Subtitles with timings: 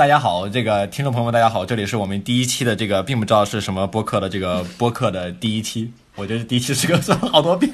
[0.00, 5.92] 大家好，这个听众朋友们，大家好，这里是我们第一期的这个，并不知道是什么播客的这个播客的第一期。
[6.16, 7.70] 我觉得第一期是个说了好多遍，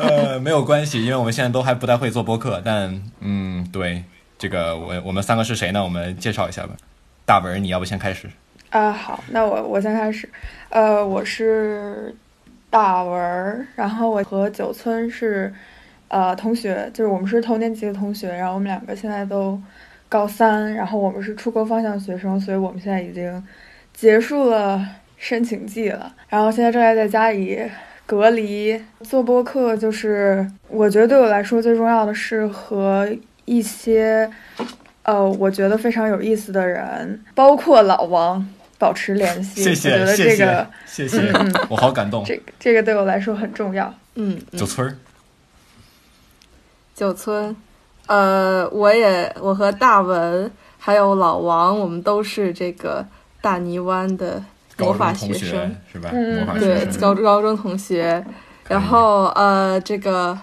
[0.00, 4.02] 呃，没有关系，因为我们现在都还不太会做播客，但嗯，对，
[4.36, 5.80] 这个我我们三个是谁呢？
[5.80, 6.70] 我们介绍一下吧。
[7.24, 8.28] 大文，你要不先开始？
[8.70, 10.28] 啊，好，那我我先开始。
[10.70, 12.12] 呃，我是
[12.68, 15.54] 大文儿，然后我和九村是
[16.08, 19.56] 呃同学，就是我们是同年级的同学，然后我们两个现在都
[20.16, 23.44] 高三，然后我们是出国方向学生，所以我们现在已经
[23.92, 24.82] 结束了
[25.18, 27.60] 申请季了，然后现在正在在家里
[28.06, 33.06] 隔离做播客，就是我觉得对我来说最重要的是和
[33.44, 34.30] 一些
[35.02, 39.74] 呃我觉得非常有意思的人，包括老王保持联系。
[39.74, 41.32] 谢我觉谢，得谢谢这个，谢谢，
[41.68, 42.24] 我好感动。
[42.24, 43.94] 这个这个对我来说很重要。
[44.14, 44.96] 嗯，嗯九村儿，
[46.94, 47.54] 九村，
[48.06, 53.04] 呃，我也我和大文还有老王，我们都是这个
[53.40, 54.42] 大泥湾的
[54.78, 56.10] 魔法学生，是吧？
[56.12, 56.36] 嗯。
[56.38, 58.24] 魔法学对，生，高高中同学。
[58.68, 60.36] 然后呃，这个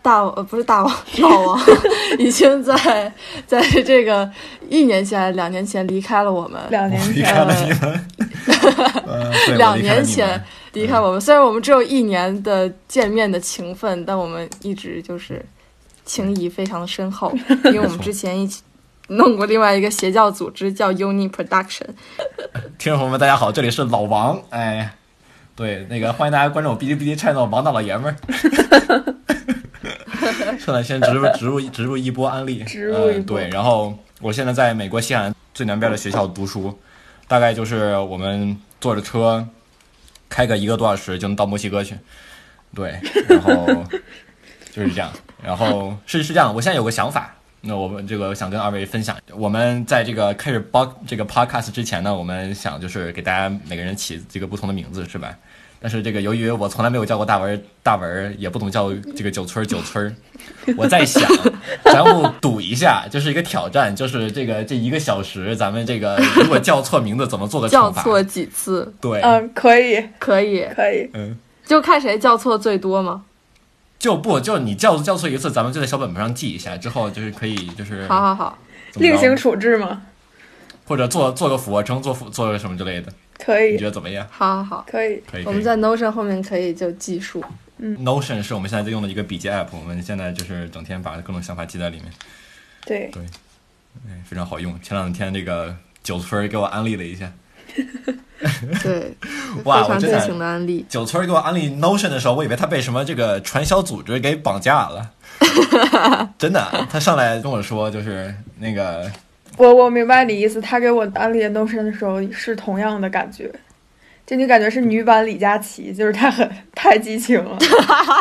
[0.00, 1.60] 大呃不是大王， 老王
[2.18, 3.12] 已经在
[3.46, 4.30] 在这个
[4.70, 7.12] 一年前、两年前离开了我们，两年前。
[7.12, 8.04] 我离开了你们，
[9.06, 11.20] 呃两年前离开我们。
[11.20, 15.44] 虽然我们只有一年的见面的情分，但我们一直就是
[16.08, 17.30] 情谊非常的深厚，
[17.70, 18.62] 因为我们之前一起
[19.08, 21.84] 弄过另外一个邪教组织叫 Uni Production。
[22.78, 24.94] 听众朋友们，大家好，这里是老王，哎，
[25.54, 28.16] 对，那个欢迎大家关注我哔哩哔哩 channel 王大老爷们儿。
[30.58, 36.78] 现在先植入植入植入一波安利，植入一波呃对，然后我现在在美国西海岸最南边的学校读书，
[37.26, 39.46] 大概就是我们坐着车
[40.30, 41.96] 开个一个多小时就能到墨西哥去，
[42.74, 42.98] 对，
[43.28, 43.84] 然后
[44.78, 45.10] 就是这样，
[45.42, 49.16] 然后是是这样，我现在有个想法，那我们这个想跟二位分享。
[49.34, 55.34] 我们在这个开始播这个 podcast 之前呢，我们想就是给大家每个人起这个不同的名字，是吧？
[55.80, 60.14] 但是这个由于我从来没有叫过大文儿大文儿，也不懂叫这个九村儿九村儿，
[60.76, 61.22] 我在想，
[61.84, 68.02] 咱们赌一下，就是一个挑战，就是这个这一个小时，咱们这个如果叫错名字，怎么做个惩罚？
[68.02, 71.10] 叫错几次对，嗯，可以，可以，可以。
[71.14, 71.36] 嗯，
[71.66, 73.24] 就看谁叫错最多吗？
[73.98, 78.58] 就不就你叫叫错一次，咱们就在小本本上记一下，之后就是可以就是好好好，
[78.94, 80.02] 另行处置吗？
[80.86, 84.26] 或者做做个俯卧撑，做俯做个什么之类的，可以你觉，得怎么样？
[84.30, 84.86] 好好好。
[84.88, 85.22] 可以。
[85.30, 85.44] 可以。
[85.44, 87.44] 我们在 Notion 后面可以就记数。
[87.76, 92.06] 嗯 Notion 是我们现在在用的一个笔记 app，我们现在就是整天把各种想法记在里面，
[92.86, 93.22] 对对，
[94.08, 94.80] 哎，非常好用。
[94.80, 97.30] 前两天这个九村儿给我安利了一下，
[98.82, 99.14] 对，
[99.64, 100.84] 哇我真的情的案例。
[100.88, 105.10] 九村给我安利 Notion 的时候，我以为他被什么这个传销组织给绑架了，
[106.38, 106.86] 真的。
[106.90, 109.10] 他上来跟我说，就是那个
[109.56, 110.60] 我我明白你意思。
[110.60, 113.50] 他给我安利 Notion 的时候是同样的感觉，
[114.26, 117.58] 就你感觉是女版李佳琦，就是他很太激情了，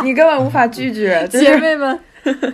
[0.04, 1.28] 你根本无法拒绝。
[1.30, 2.00] 姐妹们，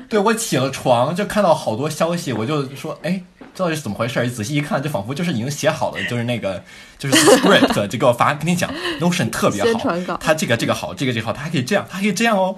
[0.10, 3.22] 对我起了床就看到好多消息，我就说，哎，
[3.56, 4.28] 到底是怎么回事儿？
[4.28, 6.64] 仔细一看，就仿佛就是已经写好了，就是那个
[6.98, 12.56] 就是 script， 就给我发，跟你讲，Notion 特别好宣传稿，它这个这个好，这个这个好，它还可以这样，它还可以这样哦。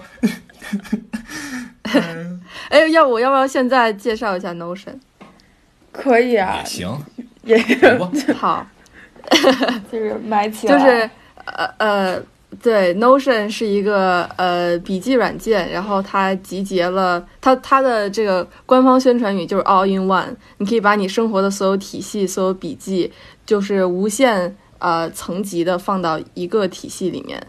[2.70, 4.96] 哎，要我要不要现在介绍一下 Notion？
[5.92, 6.58] 可以啊。
[6.58, 7.04] 也，行，
[7.44, 8.66] 也来吧好，
[9.92, 11.10] 就是买起来，就是
[11.46, 12.22] 呃呃，
[12.62, 23.12] 对，Notion 是一个呃笔记软件，然后它集结了它它的这个官方宣传语就是 All in One，你可以把你生活的所有体系、所有笔记，
[23.46, 27.42] 就是无限呃层级的放到一个体系里面。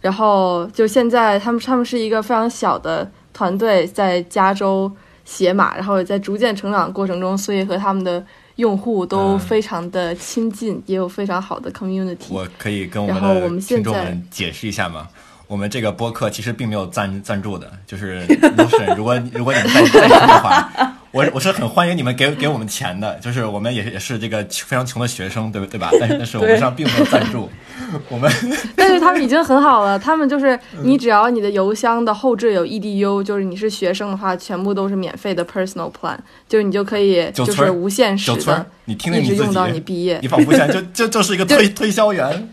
[0.00, 4.90] 然后就现在他们他们是一个非常小的团队，在加州
[5.24, 8.24] 写码，然后也在逐渐成长的过程中，所以和他们的
[8.56, 12.26] 用户都嗯非常的亲近，也有非常好的 community。
[12.30, 15.08] 我可以跟我们的听众们解释一下吗？
[15.48, 25.90] 我们这个播客其实并没有赞赞助的，就是 Notion， 如果如果你们在在听的话，我我是很欢迎你们给给我们钱的，就是我们也也是这个非常穷的学生，对不对吧？
[26.00, 27.50] 但是但是我们对上并没有赞助，
[28.08, 28.30] 我们
[28.76, 36.16] 但是他们已经很好了，他们就是你只要你的邮箱的后置有 edu，就是你是学生的话，全部都是免费的 personal plan，
[36.48, 40.28] 就是你就可以就是无限时九村儿的，你直用到你，毕业你。
[40.28, 42.48] 仿佛现在就就就是一个推 推销员。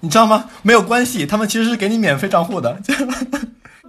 [0.00, 0.46] 你知道吗？
[0.62, 2.76] 没有关系，他们其实是给你免费账户的。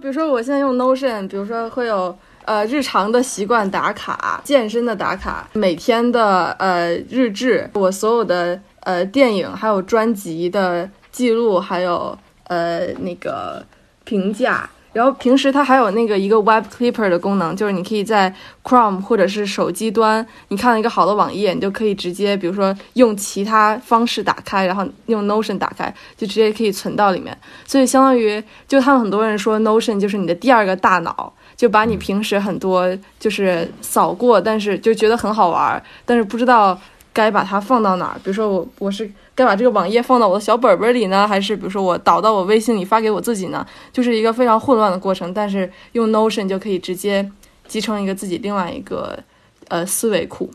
[0.00, 13.64] 比如说我现在用 Notion，比如说会有呃日常的习惯打卡、健身的打卡、每天的呃日志，我所有的呃电影还有专辑的记录，还有呃那个
[14.04, 18.32] 评价，然后平时它还有那个一个 Web Clipper 的功能，就是你可以在
[18.62, 27.36] Chrome 或者是手机端，你看了一个好的网页，你就可以直接，比如说用其他方式打开，然后用 Notion 打开，就直接可以存到里面。
[27.66, 32.86] 所以相当于，就他们很多人说 Notion 就是你的第二个大脑，就把你平时很多
[33.18, 36.78] 就是扫过，但是就觉得很好玩，但是不知道
[37.14, 38.14] 该把它放到哪儿。
[38.16, 39.10] 比如说我我是。
[39.36, 43.66] 该把这个网页放到我的小本本里呢，还是比如说我导到我微信里发给我自己呢？
[43.92, 45.34] 就是一个非常混乱的过程。
[45.34, 47.28] 但是用 Notion 就可以直接
[47.66, 49.18] 集成一个自己另外一个
[49.66, 50.48] 呃思维库，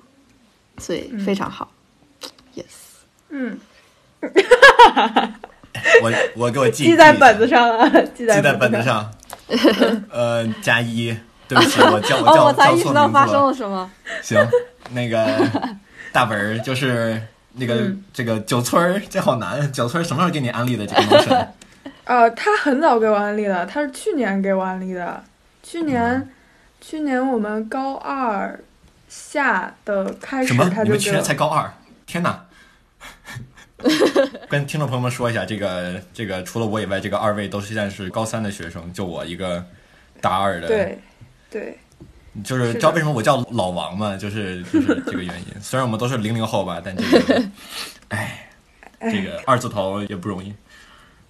[0.78, 1.70] 所以非常好。
[2.56, 2.64] Yes，
[3.28, 3.60] 嗯，
[6.02, 9.12] 我我给我记记在本子上了， 记在本子上。
[10.10, 11.14] 呃，加一，
[11.50, 13.92] 对不起，我叫我叫我才意识到发生了什么。
[14.22, 14.38] 行，
[14.92, 15.28] 那个
[16.12, 17.22] 大本儿就是。
[17.54, 21.48] 那个这个九村儿这好难，九村儿什么时候给你安利的这个 Notion？
[22.04, 25.22] 呃，他很早给我安利的，他是去年给我安利的。
[25.64, 26.30] 去年，
[26.80, 28.58] 去年我们高二
[29.10, 31.74] 下的开始，他就你们去年才高二？
[32.06, 32.46] 天哪！
[34.48, 39.66] 跟听众朋友们说一下，这个这个除了我以外，这个二位都是现在是高三的学生，就我一个
[40.22, 40.68] 大二的。
[40.68, 41.00] 对，
[41.50, 41.80] 对。
[42.44, 45.46] 就是知道为什么我叫老王吗，就是就是这个原因。
[45.62, 47.44] 虽然我们都是零零后吧，但这个，
[48.10, 48.50] 哎，
[49.02, 50.54] 这个二字头也不容易。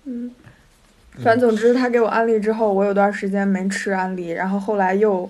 [0.05, 0.31] 嗯，
[1.23, 5.29] 反正总之他给我安利之后，我有段时间没吃安利，然后后来又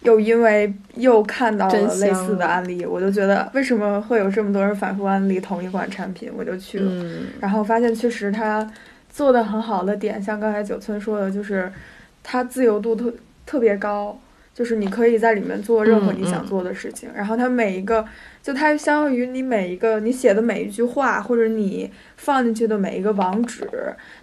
[0.00, 8.68] 又因为又看到了类似的案例，我就觉得为什么会有这么多人反复安利同一款产品，我就去了，然后发现确实他
[9.10, 11.72] 做的很好的点，像刚才九村说的，就是
[12.22, 13.14] 它自由度特
[13.46, 14.18] 特别高。
[14.54, 18.06] 就是你可以在里面做任何你想做的事情，然后它每一个，
[18.40, 23.68] 就它相当于你每一个你写的每一句话，或者你放进去的每一个网址，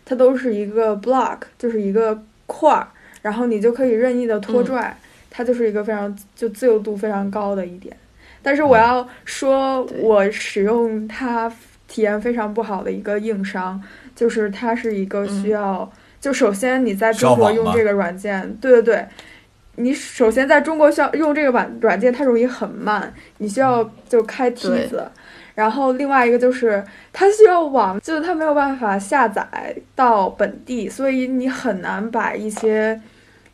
[0.05, 2.87] 它都是一个 block，就是一个块儿，
[3.21, 4.95] 然后你就可以任意的拖拽，
[5.29, 7.93] 它就是一个非常就自由度非常高的一点。
[8.41, 11.51] 但是我要说，我使用它
[11.89, 13.79] 体验非常不好的一个硬伤，
[14.15, 15.91] 就是它是一个需要，
[16.21, 19.05] 就首先你在中国用这个软件，对对对。
[19.81, 25.03] 你首先在中国需要用这个软软件，它容易很慢，你需要就开梯子。
[25.53, 26.81] 然后另外一个就是
[27.11, 32.99] 它需要网，就是它没有办法下载到本地，所以你很难把一些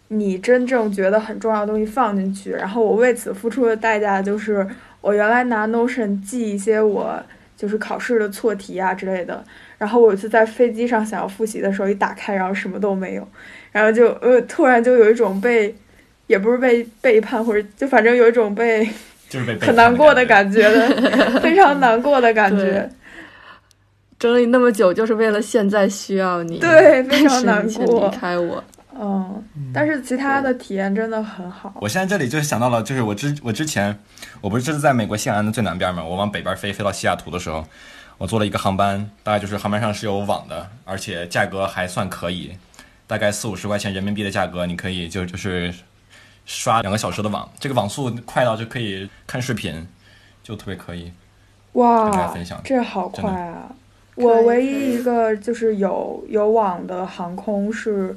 [0.09, 2.51] 你真正觉得很重要的东西放进去。
[2.51, 4.65] 然后我为此付出的代价就是，
[5.01, 7.19] 我原来拿 Notion 记一些我
[7.57, 9.43] 就是考试的错题啊之类的。
[9.77, 13.27] 然后我有一次在飞机上想要复习的时候，一打开，然后什么都没有，
[13.71, 15.75] 然后就呃突然就有一种被。
[16.27, 18.87] 也不是被背叛，或者就反正有一种被
[19.29, 22.89] 就是被 很难过的感觉的， 非常难过的感觉。
[24.19, 28.09] 整理那么久就是为了现在需要你，对，非常难过。
[28.09, 28.63] 离开我，
[28.99, 31.71] 嗯，但是其他的体验真的很好。
[31.79, 33.95] 我现在这里就是想到了，就是我之我之前
[34.41, 37.63] 我不是这是在美国西海岸的最南边嘛，我往北边飞，飞到西雅图的时候，
[38.17, 42.57] 我坐了一个航班，大概就是航班上是有网的，而且价格还算可以，
[43.05, 45.71] 大概四五十块钱人民币的价格，你可以就就是。
[46.47, 49.85] 刷两个小时的网，这个网速快到就可以看视频，
[50.41, 51.11] 就特别可以。
[51.73, 53.69] 哇，跟大家分享，这好快啊！
[54.15, 58.15] 我唯一一个就是有有网的航空是，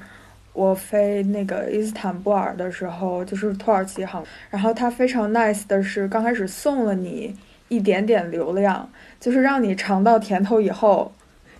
[0.54, 7.36] 我飞那个伊斯坦布尔的时候，就是土耳其航，然后它非常 nice 的是，刚开始送了你
[7.68, 8.88] 一点点流量，
[9.18, 11.12] 就是让你尝到甜头以后，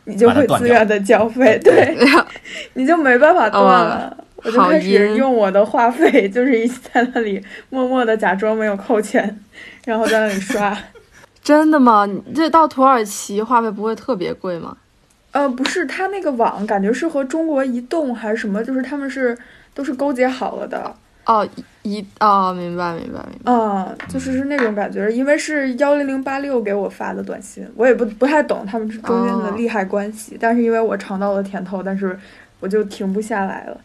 [0.05, 1.95] 你就会自愿的交费，对，
[2.73, 4.17] 你就没办法断了。
[4.43, 9.39] 我就开始用我的话费， 就是一直在那里默默的假装没有扣钱，
[9.85, 10.77] 然后在那里刷。
[11.43, 12.07] 真的吗？
[12.35, 14.77] 这到土耳其话费不会特别贵吗？
[15.33, 19.37] 呃，不是，他那个网感觉是和中国移动还是什么，就是他们是
[19.73, 20.95] 都是勾结好了的。
[21.25, 21.47] 哦，
[21.83, 23.53] 移哦，明白明白明白。
[23.53, 32.19] 嗯，就是是那种感觉，因为是幺零零八六给我发的短信，我也不不太懂他们中间的利害关系，但是因为我尝到了甜头，但是
[32.59, 33.81] 我就停不下来了。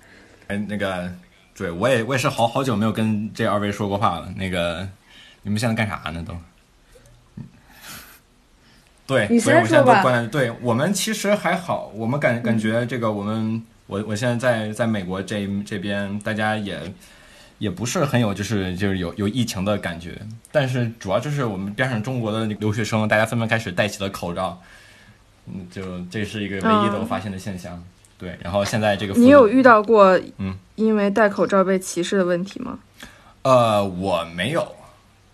[0.48, 1.12] 哎，那个，
[1.56, 4.32] 对我也我也是好好久没有跟这二位说过话了。
[4.36, 4.88] 那个，
[5.42, 6.24] 你们现在干啥呢？
[6.28, 6.38] 都？
[9.08, 10.28] 对，所以我现在都关。
[10.30, 16.92] 对我们其实还好，我们感感觉这个我们，我我现在在在美国这这边，大家也
[17.60, 20.20] 也不是很有就是就是有有疫情的感觉，
[20.52, 24.60] 但是主要就是我们边上中国的留学生，大家纷纷开始戴起了口罩，
[25.46, 27.84] 嗯，就这是一个唯一的我发现的现象。
[28.26, 32.80] 对，然后现在这个你有遇到过嗯，因为戴口罩被歧视的问题吗？
[33.44, 34.68] 呃，我没有。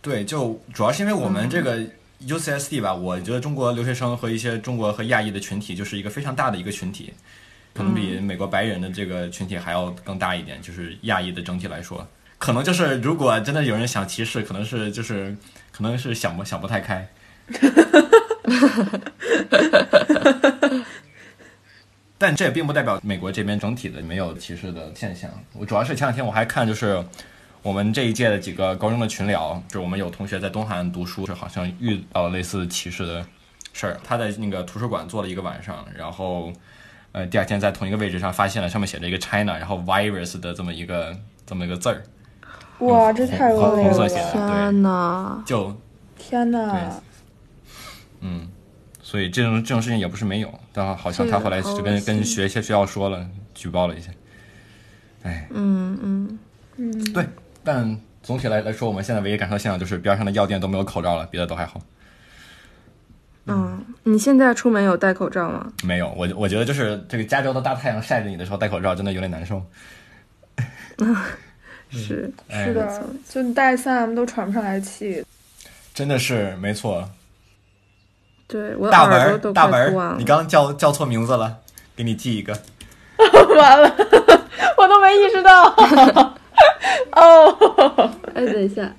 [0.01, 1.79] 对，就主要是因为我们这个
[2.27, 7.13] UCSD 吧，我觉得中国留学生和一些中国和亚裔的群体就是一个非常大的一个群体。
[7.73, 12.05] 可能比美国白人的这个群体还要更大一点，就是亚裔的整体来说，
[12.37, 15.33] 可能就是如果真的有人想歧视，可能是就是
[15.71, 17.07] 可能是想不想不太开。
[22.21, 25.27] 但这也并不代表美国这边整体的没有歧视的现象。
[25.53, 27.03] 我主要是前两天我还看，就是
[27.63, 33.25] 我们这一届的几个高中的群聊，就是我们有同学在东海岸读书，就好像遇到了类似歧视的
[33.73, 33.99] 事儿。
[34.03, 36.53] 他在那个图书馆坐了一个晚上，然后
[37.11, 42.03] 呃第二天在同一个位置上发现了上面写着一个 China，然后 virus 的这么一个这么一个字儿，
[42.85, 44.07] 哇，这太恶了！
[44.07, 45.75] 天呐，就
[46.19, 47.01] 天哪！
[48.19, 48.47] 嗯，
[49.11, 54.09] 所以这种这种事情也不是没有，但好像他后来就跟跟学学校说了，举报了一下。
[55.23, 56.39] 哎，嗯嗯，
[56.77, 57.27] 嗯，对，
[57.61, 61.81] 但总体来来说，我们现在唯一感受现象就是边上的药店都没有口罩了，别的都还好。
[63.47, 65.73] 嗯，你现在出门有戴口罩吗？
[65.83, 69.61] 没有，我我觉得就是这个加州的大太阳晒着你的时候戴口罩真的有点难受。
[71.91, 75.21] 是，哎是的，就你戴三 M 都喘不上来气。
[75.93, 77.11] 真的是没错。
[78.51, 80.25] 对我的大文儿，耳朵都大文儿，快断了你。
[80.25, 81.57] 刚刚叫叫错名字了，
[81.95, 82.53] 给你记一个。
[83.55, 83.89] 完了，
[84.77, 85.67] 我都没意识到。
[87.15, 88.91] 哦，哎，等一下，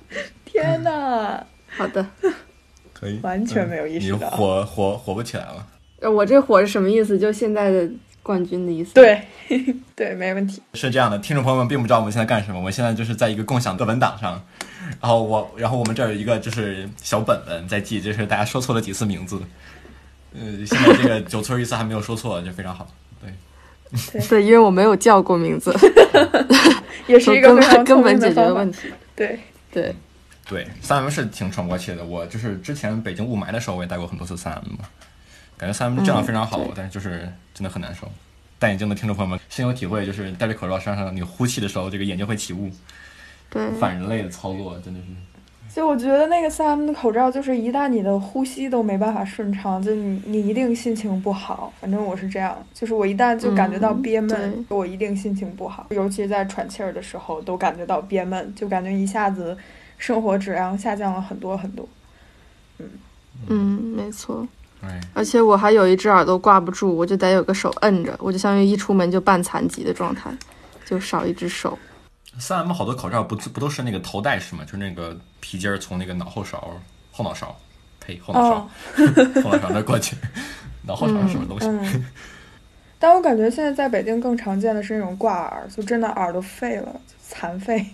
[0.45, 1.43] 天哪！
[1.77, 2.05] 好的，
[2.93, 5.65] 可以，完全没有意识到嗯你火火火不起来了。
[6.01, 7.17] 呃我这火是什么意思？
[7.17, 7.89] 就现在的
[8.21, 9.21] 冠军的意思。，对，
[9.95, 10.61] 对，没问题。
[10.73, 14.41] 是这样的，听众朋友们并不知道我们现在干什么，我们现在就是在一个共享的文档上，
[15.01, 19.41] 然后我，然后我们这儿有一个就是小本本在记，就是大家说错了几次名字。
[20.33, 22.87] 呃，现在这个九村一次还没有说错，就非常好。
[23.21, 25.71] 对，对，因为我没有叫过名字，
[27.05, 28.91] 也是一个根非常本根本解决的问题。
[29.15, 29.39] 对，
[29.71, 29.95] 对，
[30.47, 32.03] 对，三 M 是挺喘不过气的。
[32.03, 34.85] 我就是之前北京雾霾的时候，我也戴过很多次三 M 嘛，
[35.57, 38.11] 感觉三 M 质量非常好，嗯但是就是真的很难受。
[38.57, 42.71] 戴眼镜的听众朋友们深有体会，就是戴着口罩上上你呼气的时候，这个眼睛会起雾，
[43.53, 45.05] 对，反人类的操作真的是。
[45.75, 51.73] 就我觉得那个三 M 的口罩，就是一旦你的呼吸都没办法顺畅，就你你一定心情不好。
[51.81, 59.57] 反正我是这样，就是我一旦就感觉到嗯憋闷，对我一定心情不好，尤其是在喘气儿的时候，都感觉到憋闷，就感觉一下子
[59.97, 61.87] 生活质量下降了很多很多。
[63.47, 64.47] 嗯，没错。
[64.83, 70.29] 哎，而且我还有一只耳朵挂不住，我就得有个手摁着，我就相当于一出门就半残疾的状态，
[70.85, 71.75] 就少一只手。
[72.39, 76.75] 三 M 好多口罩不不都是那个头戴式嘛，就是那个皮筋儿从那个脑后勺、
[77.11, 77.55] 后脑勺，
[77.99, 78.69] 呸，后脑勺，哦，
[79.43, 80.15] 后脑勺那过去，
[80.85, 82.03] 脑后勺是什么东西？
[82.97, 87.85] 但我感觉现在在北京更常见的是那种挂耳，就真的耳朵废了，残废。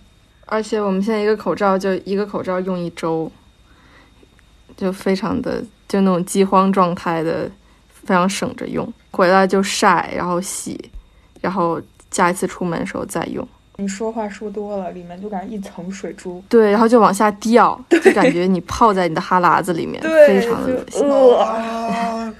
[0.45, 3.31] 而且我们现在一个口罩就一个口罩用一周，
[4.77, 7.49] 就非常的就那种饥荒状态的，
[7.89, 8.91] 非常省着用。
[9.11, 10.89] 回来就晒，然后洗，
[11.41, 11.81] 然后
[12.11, 13.47] 下一次出门的时候再用。
[13.79, 16.43] 你说话说多了，里面就感觉一层水珠。
[16.49, 22.35] 对，然后就往下掉，就感觉你泡在你的哈喇子里面，非常的恶就心。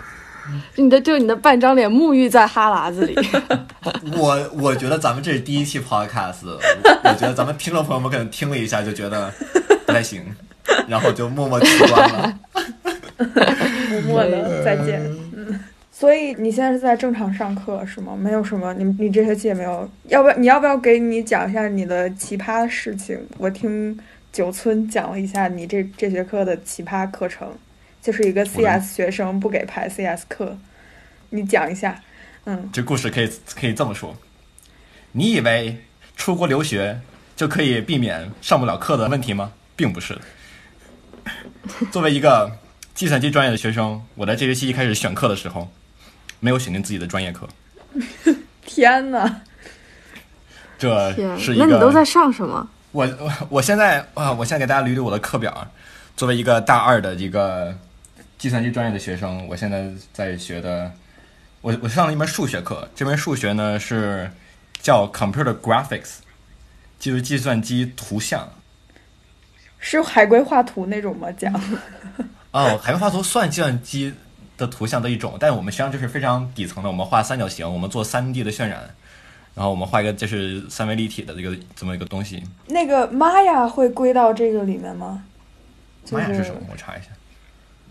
[0.76, 3.16] 你的就你的半张脸沐浴在哈喇子里。
[4.18, 9.32] 我我觉得咱们这是第一期 podcast，我觉得咱们听众朋友们可能听了一下就觉得
[9.86, 10.22] 不太行，
[10.90, 12.34] 然后就默默取关了。
[13.92, 15.02] 默默的再见。
[16.00, 18.16] 嗯，所以你现在是在正常上课是吗？
[18.16, 23.20] 没有什么，你你这学期也没有，要不要你要不要给你讲一下你的奇葩的事情？
[23.38, 23.98] 我听
[24.32, 27.52] 九村讲了一下你这这学科的奇葩课程，
[28.02, 30.58] 就是一个 CS 学生不给排 CS 课，
[31.30, 32.02] 你讲一下。
[32.46, 34.16] 嗯，这故事可以可以这么说：
[35.12, 35.78] 你以为
[36.16, 36.98] 出国留学
[37.36, 39.52] 就可以避免上不了课的问题吗？
[39.76, 40.18] 并不是。
[41.92, 42.58] 作为一个
[42.96, 45.70] 计算机专业的学生，我在这学期一开始选课的时候，
[46.40, 47.48] 没有选定自己的专业课，
[48.66, 49.42] 天呐，
[50.78, 51.66] 这天是，一个。
[51.66, 52.70] 那你都在上什么？
[52.92, 55.68] 我我我现在啊，我现在给大家捋捋我的课表。
[56.16, 57.74] 作为一个大二的一个
[58.38, 60.92] 计算机专业的学生，我现在在学的，
[61.62, 62.90] 我我上了一门数学课。
[62.94, 64.30] 这门数学呢是
[64.82, 66.16] 叫 Computer Graphics，
[67.00, 68.50] 就是计算机图像。
[69.78, 71.32] 是海龟画图那种吗？
[71.32, 71.54] 讲
[72.52, 74.14] 哦，海龟画图算计算机
[74.60, 78.82] 的图像的一种，但我们实际上就是非常底层的，我们画三角形，我们做三 D 的渲染，
[79.56, 82.44] 然后我们画一个就是三维立体的这个这么一个东西。
[82.68, 85.24] 那个玛雅会归到这个里面吗？
[86.06, 86.60] 就是玛雅是什么？
[86.72, 87.08] 我查一下。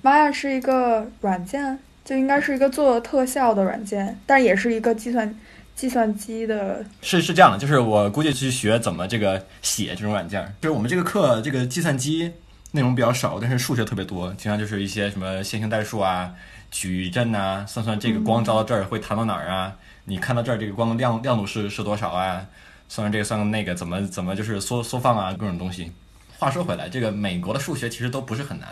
[0.03, 5.35] 玛雅是一个软件，就应该是一个做特效的软件，但也是一个计算
[5.75, 6.85] 计算机的。
[7.03, 10.53] 是是这样的，就是我估计去学怎么这个写这种软件儿。
[10.61, 12.33] 就是我们这个课，这个计算机
[12.73, 16.33] 内容比较少，但是数学特别多，经常就是一些什么线性代数啊、
[16.71, 19.75] 矩阵呐、算算这个光照到这儿会弹到哪儿啊？
[20.05, 22.47] 你看到这儿这个光的亮亮度是是多少啊？
[22.89, 25.93] 算算这个算算那个，怎么怎么就是缩缩放啊，各种东西。
[26.39, 28.69] 话说回来，这个美国的数学其实都不是很难，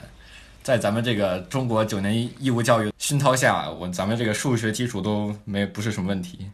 [0.63, 6.51] 在咱们这个中国九年义义务教育熏陶下，我咱们这个数学基础都没不是什么问题。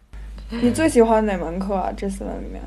[0.48, 1.92] 你最喜欢哪门课啊？
[1.96, 2.62] 这四门里面？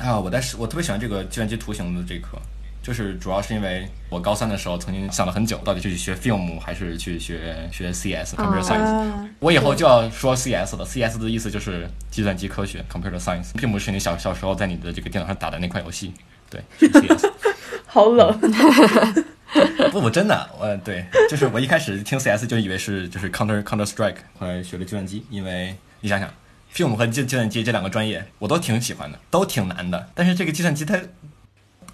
[0.00, 2.36] 啊，我在我特别喜欢这个计算机图形的这课，
[2.84, 8.84] 就是主要是因为我高三的时候曾经想了很久，到底去学 film 还是去学学 CS computer science。
[8.84, 16.12] 啊，我以后就要说 CS 了，CS 的意思就是计算机科学 computer science，并不是你小小时候在你的这个电脑上打的那款游戏。
[16.50, 17.26] 对，是 CS。
[17.86, 18.38] 好冷。
[19.90, 26.28] 不，我真的，我对，就是我一开始听 CS 就以为是就是 Counter Counter Strike，后来学了计算机，因为你想想
[26.74, 30.98] ，film 和计计算机这两个专业我都挺喜欢的，都挺难的，但是这个计算机它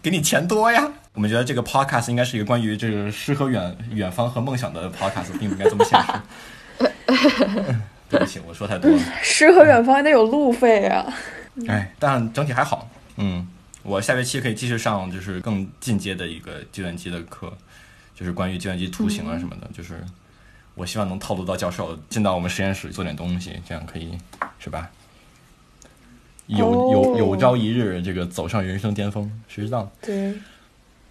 [0.03, 0.87] 给你钱多呀。
[1.13, 6.13] 我们觉得这个 podcast 应该是一个关于这个诗和远远方和梦想的 podcast，并不应该这么现实。
[8.09, 8.99] 对不起，我说太多了。
[9.23, 11.13] 诗和远方还得有路费啊。
[11.69, 12.89] 哎，但整体还好。
[13.17, 13.47] 嗯，
[13.83, 17.53] 我下学期可以继续上就是更进阶的一个计算机的课，
[18.15, 19.69] 就是关于计算机图形啊什么的。
[19.77, 20.03] 就是
[20.75, 24.17] 我希望能套路到教授，进到我们实验室做点东西，这样可以
[24.59, 24.89] 是吧？
[26.57, 29.91] 有有有朝一日这个走上人生巅峰，谁知道？
[30.03, 30.35] 对，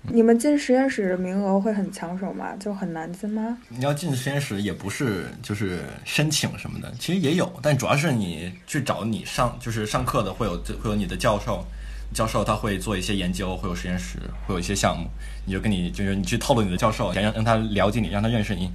[0.04, 2.56] 你们进实验室的名额会很抢手吗？
[2.60, 3.58] 就很难进吗？
[3.70, 11.66] 你要进实验室也不是就是申请什么的，其实也有，但主要是你去找你上就是上课的会有会有你的教授，
[12.14, 15.08] 教授他会做一些研究，会有实验室，会有一些项目，
[15.46, 18.70] 你就跟你就是你去套路你的教授，想让让他了解你，让他认识你，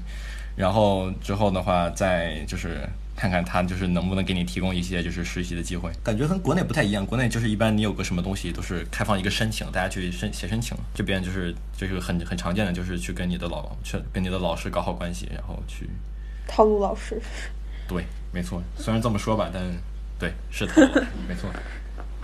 [0.57, 15.89] 然后之后的话再就是看看他就是能不能给你提供一些就是实习的机会，感觉跟国内不太一样，国内就是一般你有个什么东西都是开放一个申请，大家去申写申请，这边就是就是很很常见的就是去跟你的老去跟你的老师搞好关系，然后去。
[16.47, 17.21] 套路老师。
[17.89, 19.63] 对，没错，虽然这么说吧，但
[20.19, 20.89] 对是套路，
[21.29, 21.49] 没错，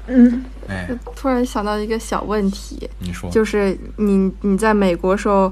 [0.07, 3.31] 嗯，哎，突然想到一个小问题，你说。
[3.31, 5.49] 就是你你在美国时候，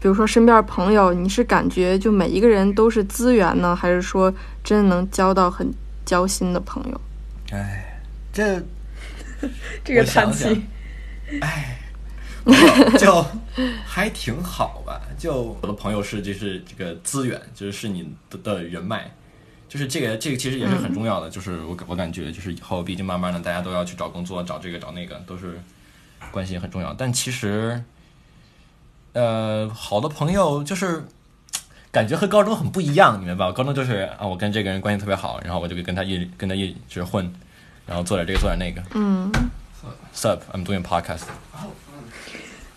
[0.00, 4.32] 比如说身边朋友，你是感觉就每一个人都是资源呢，还是说
[4.64, 5.72] 真的能交到很
[6.04, 7.00] 交心的朋友？
[7.50, 8.00] 哎，
[8.32, 8.62] 这
[9.84, 10.62] 这个叹气。
[12.98, 13.24] 就
[13.86, 15.00] 还挺好吧。
[15.16, 19.10] 就我的朋友是就是这个资源，就是是你的的人脉，
[19.68, 21.30] 就是这个这个其实也是很重要的。
[21.30, 25.60] 就是我我感觉就是以后毕竟慢慢的大家都要去找工作，找这个找那个，都是
[26.30, 26.92] 关系很重要。
[26.92, 27.82] 但其实，
[29.12, 31.04] 呃，好的朋友就是。
[31.91, 33.51] 感觉和高中很不一样，你明白吧？
[33.51, 37.31] 高中就是啊，我跟这个人关系特别好，然后我就跟他一跟他一直混，
[37.85, 38.81] 然后做点这个做点那个。
[38.93, 39.31] 嗯
[40.13, 41.23] Sup, I'm doing a podcast.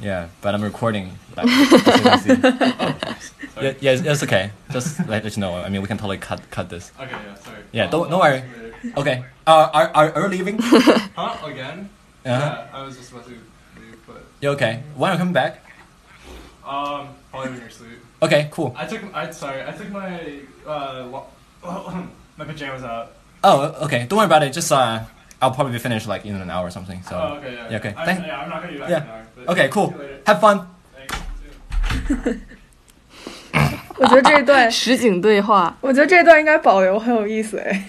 [0.00, 1.08] Yeah, but I'm recording.
[1.36, 2.64] Like, as you can see.
[3.60, 4.50] yeah, yeah, it's okay.
[4.70, 5.56] Just let, let you know.
[5.56, 6.90] I mean, we can totally cut cut this.
[6.98, 7.62] Okay, yeah, sorry.
[7.72, 8.40] Yeah, don't- I'll- don't I'll worry.
[8.40, 9.00] see you later.
[9.00, 9.24] Okay.
[9.46, 10.58] Uh, are are are you leaving?
[10.60, 11.36] Huh?
[11.44, 11.88] Again?
[12.24, 12.38] Uh-huh.
[12.38, 14.82] Yeah, I was just about to leave, but You okay?
[14.96, 15.60] When are you coming back?
[16.64, 18.00] um, probably when you're asleep.
[18.22, 18.74] Okay, cool.
[18.76, 19.00] I took.
[19.14, 19.62] I sorry.
[19.62, 20.20] I took my
[20.66, 21.24] uh wa-
[22.36, 23.08] my pajamas out.
[23.42, 24.06] Oh, okay.
[24.08, 24.52] Don't worry about it.
[24.52, 25.00] Just uh,
[25.40, 27.02] I'll probably be finished like in an hour or something.
[27.02, 27.16] So.
[27.16, 27.54] oh, okay.
[27.54, 27.70] Yeah.
[27.70, 27.94] yeah, okay.
[27.96, 28.98] I, Thank- yeah, I'm not gonna be back Yeah.
[28.98, 29.24] in an hour.
[29.36, 29.88] But Okay, cool.
[29.88, 30.20] See you later.
[30.26, 30.66] Have fun.
[30.96, 32.38] Thanks.
[33.98, 37.84] 我觉得这一段，实景对话，我觉得这一段应该保留，很有意思哎。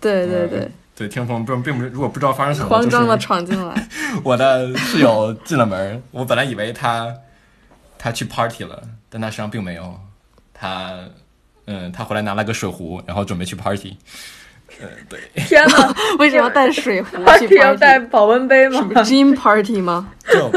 [0.00, 3.88] 对对对，对，听众朋友们并并不是，如果不知道发生什么，慌张的就是闯进来，
[4.22, 7.12] 我的室友进了门，我本来以为他
[7.98, 9.99] 他去 party 了， 但他实际上并没有。
[10.53, 10.99] 他
[11.65, 13.95] 嗯，他回来拿了个水壶，然后准备去 party。
[14.81, 20.09] 呃，对， 天哪为什么要带水壶去，party 要带保温杯吗？gym party 吗？
[20.31, 20.51] 就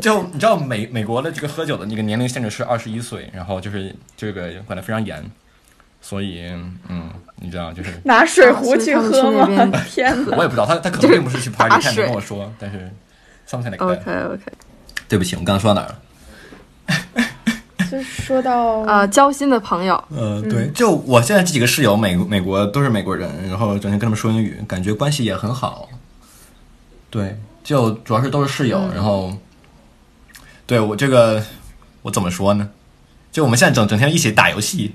[0.00, 5.24] 就你知道美美国的这个喝酒的那个年龄限制是二十一岁，然后就是这个管得非常严，
[6.00, 6.48] 所以
[6.88, 9.46] 嗯，你知道就是拿水壶去喝吗？
[9.86, 10.36] 天哪！
[10.36, 12.90] 我也不知道他他可能并不是去 party，他也没跟我说，但是
[13.48, 14.00] something like that。
[14.00, 14.42] OK OK，
[15.08, 17.28] 对不起，我们刚刚说到哪儿了？
[17.92, 25.90] 就说到啊，交心的朋友，呃，对，就我现在这几个室友，美美国都是美国人，然后整天跟他们说英语，感觉关系也很好。
[27.10, 29.36] 对，就主要是都是室友，然后，
[30.64, 31.44] 对我这个
[32.00, 32.70] 我怎么说呢？
[33.30, 34.90] 就我们现在整整天一起打游戏，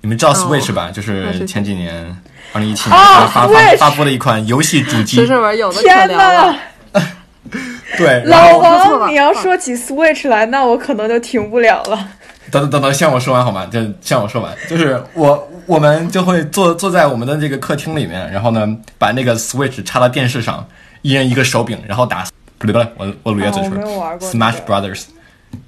[0.00, 0.34] 你们知道哦。
[0.34, 0.90] Switch 吧？
[0.90, 2.20] 就是是前几年
[2.52, 5.14] 二零一七年哦发发发布了一款游戏主机。
[5.24, 6.58] 天聊了。
[7.90, 7.96] 哪！
[7.96, 12.08] 对，老王，你要说起 Switch 来，那我可能就停不了了。
[12.50, 13.66] 等等等等，先让我说完好吗？
[13.66, 18.66] 就先让我说完，就是我我们就会坐坐在我们的这个客厅里面，然后呢，
[18.98, 20.66] 把那个 Switch 插到电视上，
[21.02, 22.24] 一人一个手柄，然后打
[22.56, 25.04] 不对不对，我我捋下嘴唇啊我没有玩过 Smash Brothers，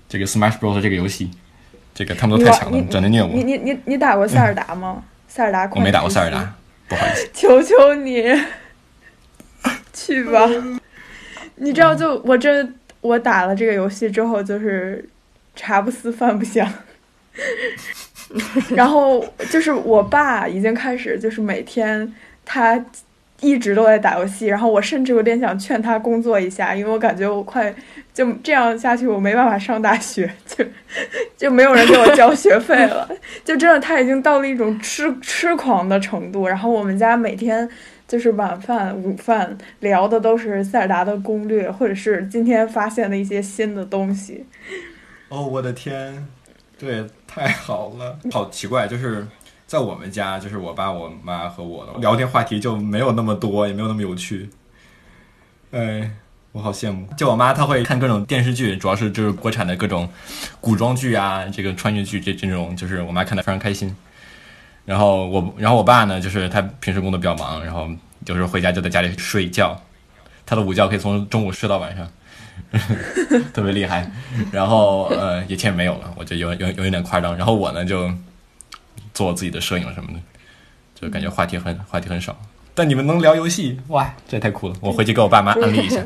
[0.08, 1.30] 这个 Smash Bros 这个游戏，
[1.94, 3.44] 这个他们都太强了你，整天虐我你。
[3.44, 5.02] 你你你打过塞尔达吗？
[5.28, 6.54] 塞尔达我没打过塞尔达，
[6.88, 7.28] 不好意思。
[7.34, 8.24] 求求你，
[9.92, 10.40] 去吧。
[11.60, 12.66] 你知道，就我这
[13.00, 15.04] 我打了这个游戏之后，就是
[15.54, 16.66] 茶不思饭不想。
[18.74, 22.82] 然后就是我爸已经开始，就是每天他
[23.40, 27.74] 一直都在打游戏，然后我甚至有点想劝他工作一下，因为我感觉我快
[28.12, 30.64] 就这样下去，我没办法上大学，就
[31.36, 33.08] 就没有人给我交学费了。
[33.44, 36.46] 就真的他已经到了一种痴痴狂的程度。
[36.46, 37.68] 然后我们家每天
[38.10, 44.44] 就是晚饭、午饭聊的都是塞尔达的攻略，或者是今天发现的一些新的东西。
[45.28, 46.26] 哦，我的天，
[46.76, 49.24] 对，太好了，好奇怪，就是
[49.64, 54.50] 在我们家，就是我爸、我妈和我的聊天话题就没有那么多，也没有那么有趣。
[55.70, 56.10] 哎，
[56.50, 57.06] 我好羡慕。
[57.16, 60.10] 就我妈，她会看各种电视剧，主要是就是国产的各种
[60.60, 63.94] 古装剧啊，这个穿越剧这这种，就是我妈看的非常开心。
[64.90, 67.88] 然后我，然后我爸呢，就是他平时工作比较忙，然后
[68.26, 69.80] 有时候回家就在家里睡觉，
[70.44, 72.10] 他的午觉可以从中午睡到晚上。
[73.54, 74.10] 特别厉害，
[74.50, 77.36] 然后呃，一切没有了，我觉得有有有一点夸张。
[77.36, 78.10] 然后我呢就
[79.14, 80.18] 做我自己的摄影什么的，
[81.00, 82.36] 就感觉话题很话题很少。
[82.74, 84.74] 但你们能聊游戏，哇，这太酷了！
[84.80, 86.02] 我回去给我爸妈安利一下。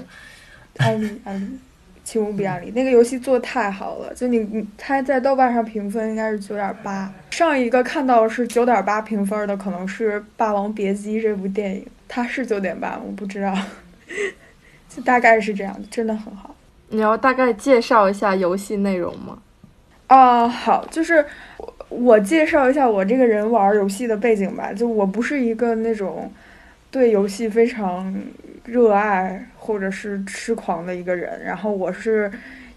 [0.76, 1.58] 安利安利，
[2.04, 2.70] 请无比安利。
[2.72, 13.56] 那个游戏做的太好了，就你你它在豆瓣上评分应该是九点八，上一个看到是九点八评分的可能是《霸王别姬》这部电影，它是九点八，我不知道，
[14.88, 16.54] 就大概是这样，真的很好。
[16.90, 19.38] 你要大概介绍一下游戏内容吗？
[20.06, 21.24] 啊、好，就是
[21.56, 24.72] 我我介绍一下我这个人玩游戏的背景吧。
[24.72, 26.30] 就我不是一个那种
[26.90, 28.14] 对游戏非常
[28.64, 32.30] 热爱或者是痴狂的一个人，然后我是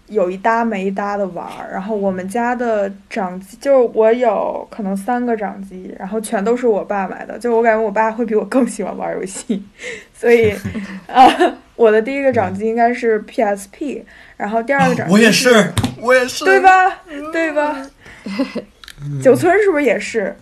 [0.08, 1.70] 有一搭没一搭的玩儿。
[1.72, 7.38] 然后我们家的掌机，就是我有可能三个掌机，然后全都是我爸买的。
[7.38, 9.62] 就我感觉我爸会比我更喜欢玩游戏，
[10.12, 10.52] 所以
[11.06, 11.26] 啊、
[11.76, 14.02] 我的第一个掌机应该是 PSP，
[14.36, 16.60] 然后第二个掌机、哦我也是，我也是，对？
[16.60, 17.02] 吧？
[17.32, 17.86] 对吧？
[19.22, 20.34] 九村是不是也是？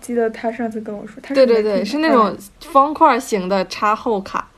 [0.00, 4.48] 记得他上次跟我说，他是对对对，是那种方块型的插后卡。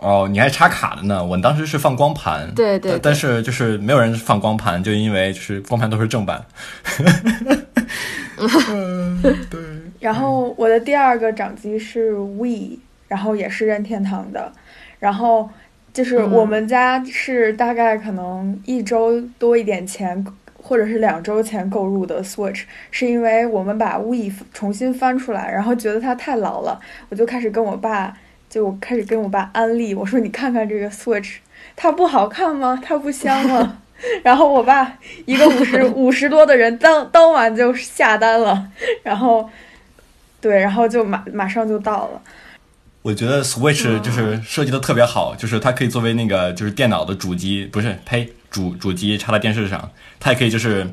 [0.00, 2.50] 哦，你还插卡的呢，我当时是放光盘。
[2.54, 6.42] 对对对但但是就是没有人放光盘，就因为就是光盘都是正版。
[8.70, 9.60] 嗯，对。
[10.00, 14.50] 然后我的第二个掌机是 We，然后也是任天堂的，
[14.98, 15.50] 然后
[15.92, 20.26] 就是嗯我们家是大概可能一周多一点前，
[20.70, 26.78] 或者是两周前购入的 Switch，是因为我们把 We 重新翻出来，然后觉得它太老了，
[27.08, 28.16] 我就开始跟我爸，
[28.48, 31.38] 就我开始跟我爸安利，我说你看看这个 Switch，
[31.74, 32.80] 它不好看吗？
[32.80, 33.78] 它不香吗？
[34.22, 38.68] 然后我爸一个五十 五十多的人当当晚就下单了，
[39.02, 39.50] 然后
[40.40, 42.22] 对，然后就马马上就到了。
[43.02, 50.86] 我觉得 Switch 就是设计的特别好，就是它可以作为那个就是电脑的主机，不是呸主主机插在电视上，它也可以就是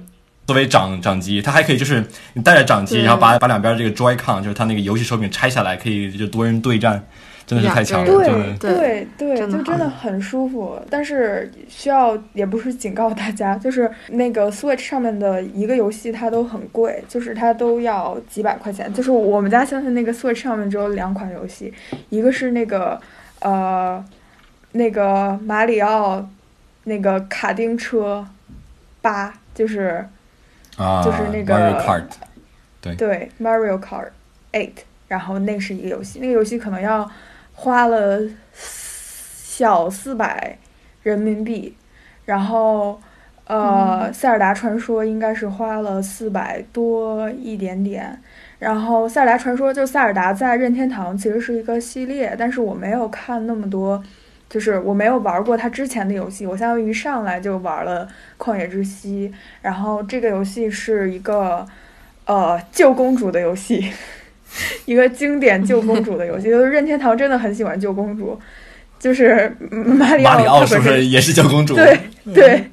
[0.46, 7.04] 作为掌掌机，它还可以就是你带着掌机，然后把把两边这个 Joy-Con 就是它那个游戏手柄拆下来，可以就多人对战，
[7.46, 8.58] 真的是太强了，对。
[8.60, 10.80] 对对，就真的很舒服。
[10.90, 18.94] 但是需要也不是警告大家，就是那个 Switch 上面的一个游戏它都很贵，就是它都要几百块钱。
[18.94, 21.74] 就是我们家现在那个 Switch 上面只有两款游戏，
[22.10, 23.00] 一个是那个
[23.40, 24.04] 呃
[24.74, 26.28] 那个马里奥
[26.88, 28.26] 那个卡丁车
[29.02, 30.08] 八，就是
[30.78, 32.06] 啊，就是那个 Mario Kart，
[32.96, 33.30] 对。
[33.40, 34.10] Mario Kart
[34.54, 34.74] Eight，
[35.08, 37.10] 然后那是一个游戏，那个游戏可能要
[37.54, 38.22] 花了
[38.54, 40.58] 小四百
[41.04, 41.76] 人民币，
[42.26, 43.00] 然后
[43.46, 48.22] 呃，塞尔达传说应该是花了四百多一点点。
[48.60, 54.04] 然后塞尔达传说就塞尔达在任天堂其实是一个系列，但是我没有看那么多，
[54.50, 58.08] 就是我没有玩过它之前的游戏，我相当于一上来就玩了
[58.38, 59.32] 旷野之息，
[59.62, 61.66] 然后这个游戏是一个
[62.26, 63.92] 呃救公主的游戏，
[64.86, 68.40] 一个经典救公主的游戏， 就是任天堂真的很喜欢救公主，
[68.98, 71.76] 就是嗯马里奥马里奥不是也是救公主？
[71.76, 72.00] 对
[72.34, 72.70] 对，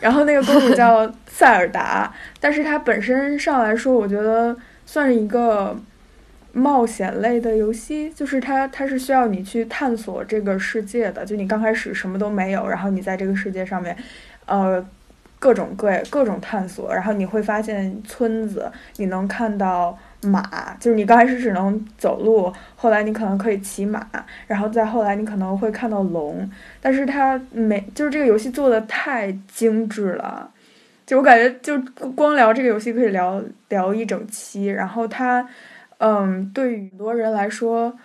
[0.00, 5.76] 然后那个公主叫塞尔达，但是它本身上来说，我觉得算是一个
[6.56, 13.94] 冒险类的游戏，就是它它是需要你去探索这个世界的，就你刚开始什么都没有，然后你在这个世界上面，
[14.46, 14.82] 呃，
[15.38, 24.08] 各种各各种探索，然后你会发现村子，你能看到马，就是你刚开始只能走路，后来你可能可以骑马，
[24.46, 30.50] 然后再后来你可能会看到龙，但是它每就是这个游戏做的太精致了，
[31.04, 31.78] 就我感觉就
[32.16, 35.46] 光聊这个游戏可以聊聊一整期，然后它，
[35.98, 37.98] 嗯，对于很多人来说。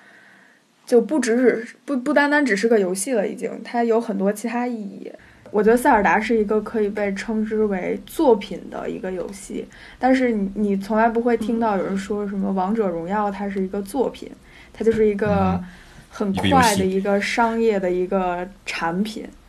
[0.84, 5.10] 就不只是不不单单只是个游戏了，已经它有很多其他意义。
[5.50, 9.66] 我觉得塞尔达是一个可以被称之为作品的一个游戏，
[9.98, 14.30] 但是你你从来不会听到有人说什么王者荣耀它是一个作品，
[14.74, 15.64] 它就是一个
[16.10, 19.24] 很快的一个商业的一个产品。
[19.24, 19.41] 嗯，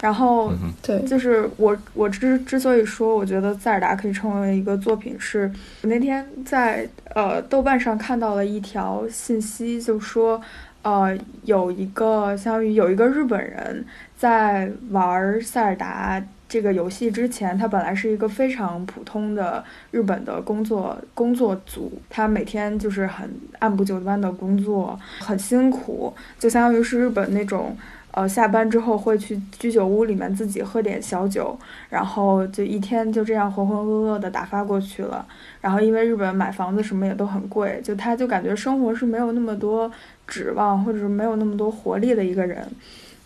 [0.00, 5.48] 然后对，就是我我之之所以说我觉得塞尔达可以称为一个作品，是
[5.82, 10.40] 我那天在呃豆瓣上看到了一条信息，就说
[10.82, 13.84] 呃有一个相当于有一个日本人
[14.16, 23.30] 在玩塞尔达这个游戏之前，他本来是一个非常普通的日本的工作工作组，他每天就是很
[23.60, 27.76] 按部就班的工作，很辛苦，就相当于是日本那种。
[28.16, 31.54] 呃，下班之后会去居酒屋里面自己喝点小酒，
[31.90, 35.26] 然后就一天就这样浑浑噩噩的打发过去了。
[35.60, 39.92] 然后因为日本买房子什么也都很贵，就他就感觉生活是没有那么多
[40.26, 42.66] 指望，或者是没有那么多活力的一个人。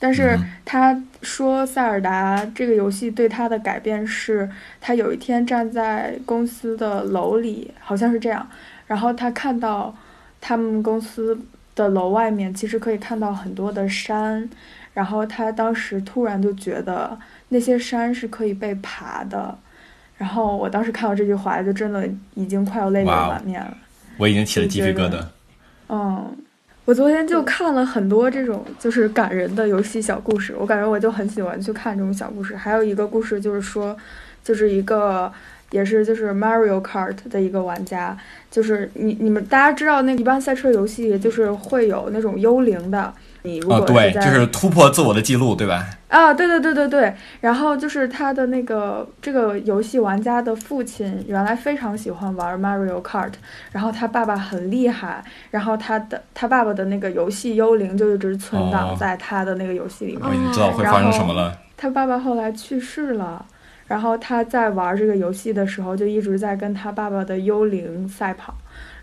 [0.00, 4.50] 但是他说塞尔达这个游戏对他的改变是，
[4.80, 8.44] 他有一天站在公司的楼里，好像是这样，
[8.88, 9.94] 然后他看到
[10.40, 11.38] 他们公司
[11.76, 14.50] 的楼外面其实可以看到很多的山。
[14.92, 17.16] 然后他当时突然就觉得
[17.50, 19.56] 那些山是可以被爬的，
[20.18, 23.76] 然后我当时看到这句话，就真的已经快要泪流满面了。
[24.18, 25.24] 我已经起了鸡皮疙瘩。
[25.88, 26.36] 嗯，
[26.84, 32.56] 我昨天就看了很多这种就是感人的游戏小故事，我感觉我就很喜欢去看这种小故事。
[32.56, 33.96] 还有一个故事就是说，
[34.44, 35.32] 就是一个
[35.70, 38.16] 也是就是 Mario Kart 的一个玩家，
[38.50, 43.14] 就是你你们大家知道那一般赛车游戏就是会有那种幽灵的。
[43.42, 45.86] 你如果对，就是突破自我的记录，对吧？
[46.08, 47.14] 啊，对对对对对。
[47.40, 53.32] 然后就是他的那个这个游戏玩家的父亲，原来非常喜欢玩 Mario Kart，
[53.72, 60.22] 然后他爸爸很厉害，然后他的他爸爸的那个游戏幽灵就一直存档在他的那个游戏里面。
[60.28, 61.56] 我已经知道会发生什么了。
[61.76, 63.46] 他爸爸后来去世了，
[63.86, 68.54] 然后他在玩这个游戏的时候，就一直在跟他爸爸的幽灵赛跑，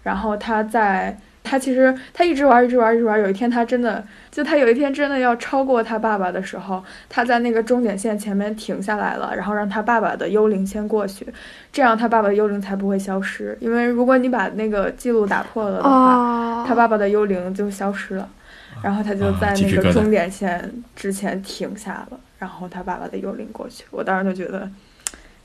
[0.04, 1.18] 然后他在。
[1.48, 3.18] 他其实他一直玩，一直玩，一直玩。
[3.20, 11.26] 有一天他真的，就他有一天真的要超过他爸爸的时候，他在那个终点线前面停下来了，然后让他爸爸的幽灵先过去，
[11.72, 13.58] 这样他爸爸的幽灵才不会消失。
[13.62, 18.30] 因为如果你把那个记录打破了的话，他爸爸的幽灵就消失了。
[18.84, 23.86] 然后他就在那个终点线之前停下了，然后他爸爸的幽灵过去。
[23.90, 24.70] 我当时就觉得，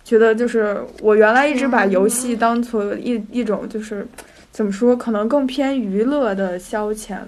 [0.04, 4.06] 觉得就是我原来一直把游戏当做一一种就是。
[4.52, 4.94] 怎么说？
[4.94, 7.18] 可能更偏娱乐的消遣，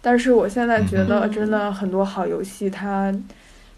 [0.00, 3.14] 但是我现在觉得，真的很多好游戏，它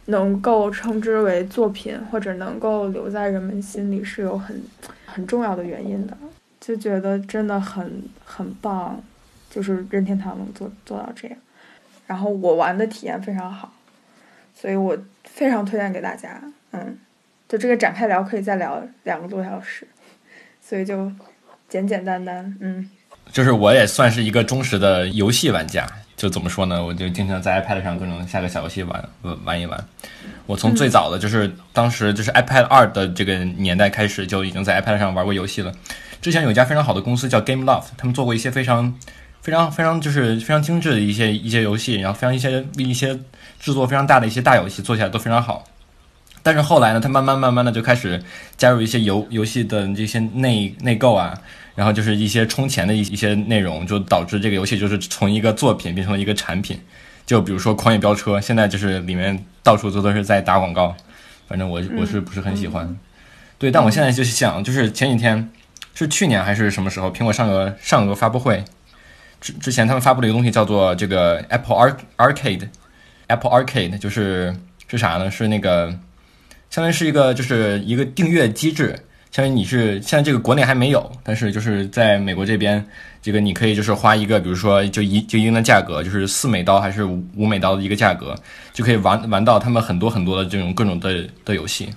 [0.06, 4.62] 能够称之为作品，或者能够留在人们心里，是有很
[5.04, 6.16] 很重要的原因的。
[6.60, 9.02] 就觉得真的很很棒，
[9.50, 11.36] 就是任天堂能做做到这样。
[12.06, 13.72] 然后我玩的体验非常好，
[14.54, 16.40] 所以我非常推荐给大家。
[16.70, 16.96] 嗯，
[17.48, 19.88] 就这个展开聊可以再聊两个多小时，
[20.60, 21.10] 所以就。
[21.70, 22.90] 简简单单，嗯，
[23.32, 26.84] 就是我也算是一个忠实的游戏玩家，就怎么说呢？
[26.84, 29.08] 我就经常在 iPad 上各种下个小游戏玩
[29.44, 29.82] 玩一玩。
[30.46, 35.72] 我从最早的就是当时就是 iPad 二的这个年代开始，就已经在 iPad 上玩过游戏了。
[36.20, 38.92] 之前有一家非常好的公司叫 Game Loft，他们做过一些非常
[39.40, 43.16] 非常非常就是非常精致的一些一些游戏，然后非常一些一些
[43.60, 45.64] 制作非常大的一些大游戏，做起来都非常好。
[46.42, 48.22] 但是后来呢，他慢慢慢慢的就开始
[48.56, 51.38] 加入一些游游戏的这些内内购啊。
[51.76, 56.78] 然后就是一些充钱的一一些内容，就导致这个游戏就是从一个作品变成了一个产品。
[57.24, 60.94] 就比如说《狂野飙车》，现在就是里面到处都都是在打广告，
[61.48, 62.94] 反正我我是不是很喜欢。
[63.56, 65.48] 对，但我现在就是想，就是前几天
[65.94, 68.62] 是去年还是什么时候，苹果上个上个发布会
[69.40, 71.76] 之之前，他们发布了一个东西叫做这个 Apple
[72.18, 74.54] Arcade，Apple Arcade 就是
[74.86, 75.30] 是啥呢？
[75.30, 75.96] 是那个
[76.70, 78.98] 相当于是一个就是一个订阅机制。
[79.32, 82.84] 相当于你是现在这个国内还没有，但是就是在美国这边，
[83.22, 88.34] 这个你可以就是花一个，比如说就一就一定的价格，就是四美刀还是五五美刀的一个价格，
[88.72, 91.88] 就可以玩玩到他们很多很多的这种各种的的游戏，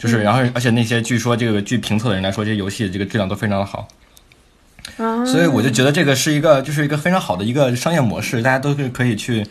[0.00, 3.86] 就是然后而且那些据说这个据评测的人来说，这些游戏这个质量都非常的好，
[5.24, 9.46] 所以我就觉得这个是一个就是一个非常好的一个商业模式，大家都是可以去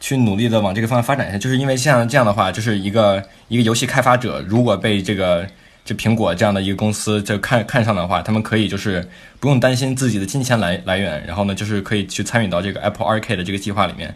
[0.00, 5.46] 去努力的往这个方向发展一下，就是因为像这样的话，就是一个一个游戏开发者，如果被这个
[5.84, 9.06] 就苹果这样的一个公司就看看上的话，他们可以就是
[9.38, 14.14] 不用担心自己的金钱来来源，然后呢，就是可以去参与到这个 Apple Arcade 的这个计划里面，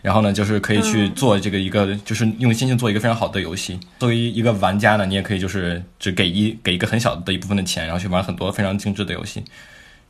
[0.00, 3.78] 然后呢，就是可以去做这个一个就是用心去做一个非常好的游戏。
[3.98, 9.44] 作为一个玩家呢，你也可以就是只给一给一个很小的一部分的钱，然后去玩很多非常精致的游戏，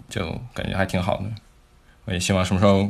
[0.09, 1.25] 就感觉还挺好的。
[2.05, 2.89] 我也希望什么时候。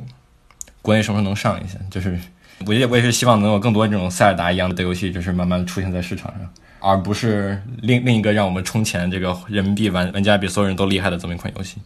[0.87, 1.77] 国内什么时候能上一下？
[1.91, 2.17] 就是
[2.65, 11.79] 我也我也是希望能有更多这种塞尔达一样的游戏，就是慢慢出现在市场上，而不是另另一个让我们充钱这个人民币玩玩家比所有人都厉害的这么一款游戏。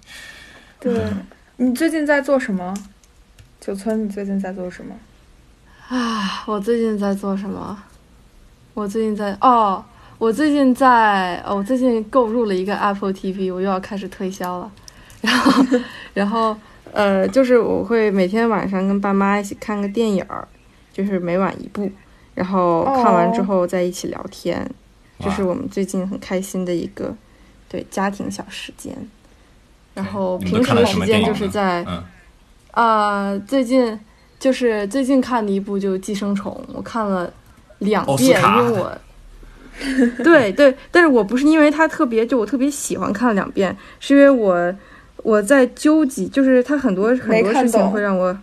[0.78, 0.92] 对
[1.56, 2.74] 你最近在做什么？
[3.58, 4.94] 九村，你最近在做什么？
[5.88, 7.82] 啊，我最近在做什么？
[8.74, 9.82] 我最近在哦，
[10.18, 14.70] 我最近在哦，我最近购入了一个 Apple TV，我又要开始推销了，
[15.22, 15.64] 然后
[16.12, 16.54] 然后。
[16.92, 20.46] 呃，就是我会每天晚上跟爸妈一起看个电影儿，
[20.92, 21.90] 就是每晚一部，
[22.34, 24.68] 然后看完之后再一起聊天，
[25.18, 27.14] 这是我们最近很开心的一个
[27.68, 28.96] 对家庭小时间。
[29.94, 31.86] 然后平时的时间就是在，
[32.72, 33.98] 啊，最近
[34.38, 37.32] 就是最近看的一部就《寄生虫》，我看了
[37.78, 38.98] 两遍，因为我，
[40.24, 44.74] 对对，但是我不是因为它特别，就我特别喜欢看了两遍，是因为我。
[45.22, 48.36] 我在纠结，就是他很多很多事情会让我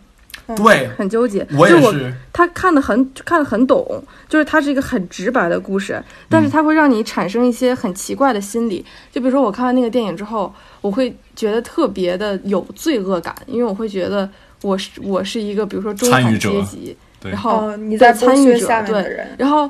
[0.56, 1.46] 对很纠结。
[1.58, 8.86] 我也是，他看的很看的很懂，就是他是一个很直白的故事，但是他会让你产生一些很奇怪的心理。
[9.12, 14.30] 就比如说，我看完那个电影之后，我会觉得特别的有罪恶感，因为我会觉得
[14.62, 19.70] 我是我是一个比如说中产阶级，然后你在参与者对，然后。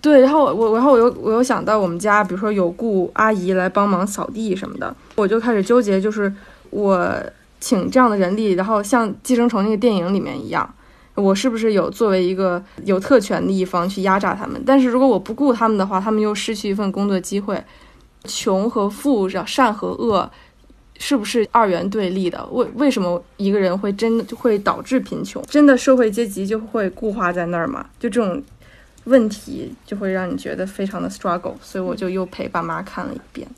[0.00, 6.32] 对，然后我我然后我又我又想到我们家，比如说有雇阿姨来帮忙扫地什么的，我就开始纠结，就是
[6.70, 7.06] 我
[7.60, 10.74] 请这样的人力，然后像《寄生虫》那个电影里面一样，
[11.14, 14.62] 我是不是有作为一个有特权的一方去压榨他们？
[14.64, 17.62] 但是如果我不雇他们的话，他们又失去一份工作机会，
[18.24, 20.30] 穷和富，善和恶，
[20.98, 22.42] 是不是二元对立的？
[22.52, 25.42] 为为什么一个人会真的会导致贫穷？
[25.42, 27.84] 真的社会阶级就会固化在那儿吗？
[27.98, 28.42] 就这种。
[29.04, 33.48] 问题就会让你觉得非常的 struggle，所以我就又陪爸妈看了一遍，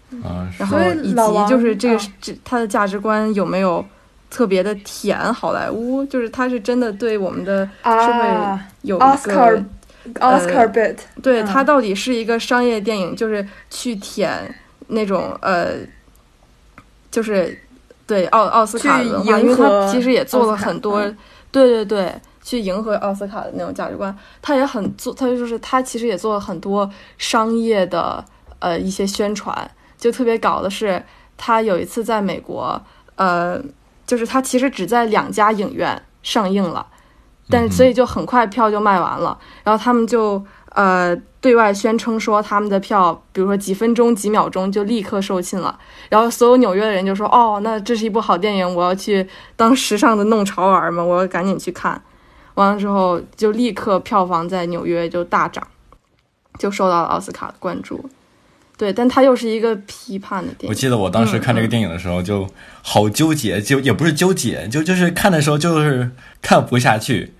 [0.56, 3.84] 然后以及就是这个这他的价值观有没有
[4.30, 9.06] 特别的舔好莱坞，就是他是真的对我们的社会有一个
[10.20, 14.54] Oscar bit，对他到底是一个商业电影，就是去舔
[14.86, 15.74] 那种呃，
[17.10, 17.58] 就是
[18.06, 21.00] 对奥奥斯卡的话，因为他其实也做了很多，
[21.50, 22.14] 对对对。
[22.42, 28.22] 去迎合奥斯卡的那种价值观，他也很做，他就是他其实也做了很多商业的
[28.58, 31.02] 呃一些宣传，就特别搞的是，
[31.36, 32.82] 他有一次在美国，
[33.14, 33.62] 呃，
[34.04, 36.84] 就是他其实只在两家影院上映了，
[37.48, 45.78] 但所以就很快票就卖完了，然后他们就呃对外宣称说他们的票，比如说几分钟几秒钟就立刻售罄了，
[46.08, 52.02] 然后所有纽约的人就说哦，那这是一部好电影，我要去当时尚的弄潮儿嘛，我要赶紧去看。
[52.54, 55.66] 完了之后，就立刻票房在纽约就大涨，
[56.58, 58.08] 就受到了奥斯卡的关注。
[58.76, 60.68] 对，但它又是一个批判的电影。
[60.68, 62.48] 我记得我当时看这个电影的时候，就
[62.82, 66.10] 好纠结，就也不是纠结，就就是看的时候就是
[66.40, 67.34] 看不下去。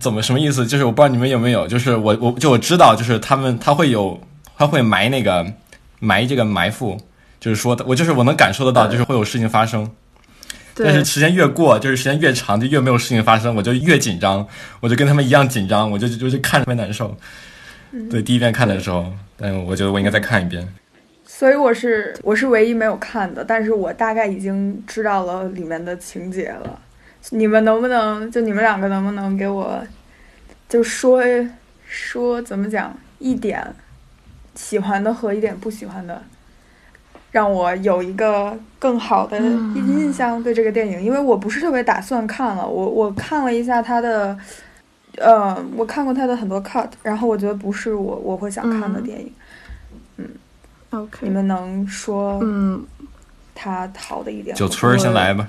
[0.00, 0.66] 怎么什么意思？
[0.66, 4.20] 就是我不知道你们有没有，就是我我就我知道，就是他们他会有
[4.58, 5.46] 他会埋那个
[6.00, 6.98] 埋这个埋伏，
[7.38, 9.88] 就是说我就是我能感受得到，就是会有事情发生。
[10.78, 14.46] 但是时间越过，就是时间越长，就越没有事情发生，我就越紧张，
[14.80, 17.16] 我就跟他们一样紧张，我就就就看特别难受。
[18.10, 20.66] 对，第一遍看的时候，但我觉得我应该再看一遍。
[21.24, 26.78] 所以我是我是唯一没有看的，但是我大概已经知道了里面的情节了。
[27.30, 29.82] 你们能不能就你们两个能不能给我
[30.68, 31.22] 就说
[31.86, 33.60] 说怎么讲一点
[34.54, 36.22] 喜欢的和一点不喜欢的？
[37.36, 42.66] 让我有一个更好的印象对这个电影，因为我不是特别打算看了。
[42.66, 44.34] 我我看了一下他的，
[45.18, 49.30] 呃，我看过他的很多 cut，然后我觉得不是我我会想看的电影。
[50.16, 50.26] 嗯
[50.92, 52.82] ，OK，你们能说嗯，
[53.54, 54.56] 他好的一点？
[54.56, 55.46] 九村先来吧。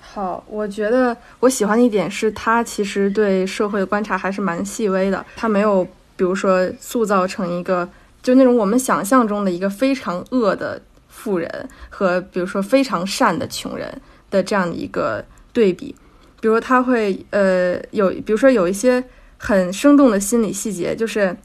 [0.00, 7.88] 好，我觉得我喜欢的一点是他其实对社会的观察还是蛮细微的，他没有比如说塑造成一个。
[8.22, 15.94] 就那种我们想象中的一个非常恶的富人和比如说非常善的穷人的这样的一个对比，
[16.40, 19.02] 比如他会呃有，比如说有一些
[19.36, 21.36] 很生动的心理细节，就是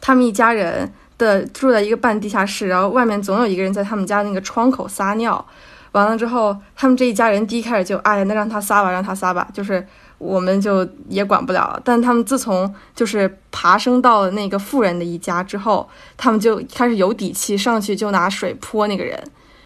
[0.00, 5.44] 他们一家人的住在一个半地下室，然后外面总有一个人在他们家那个窗口撒尿，
[5.92, 9.86] 完了之后他们这一家人第一开始就哎那让他撒吧让他撒吧，就是
[10.20, 11.82] 我们就也管不了了。
[11.82, 19.20] 但他们自从就是爬升到了那个富人的一家之后，他们就开始有底气上去就拿水泼那个人，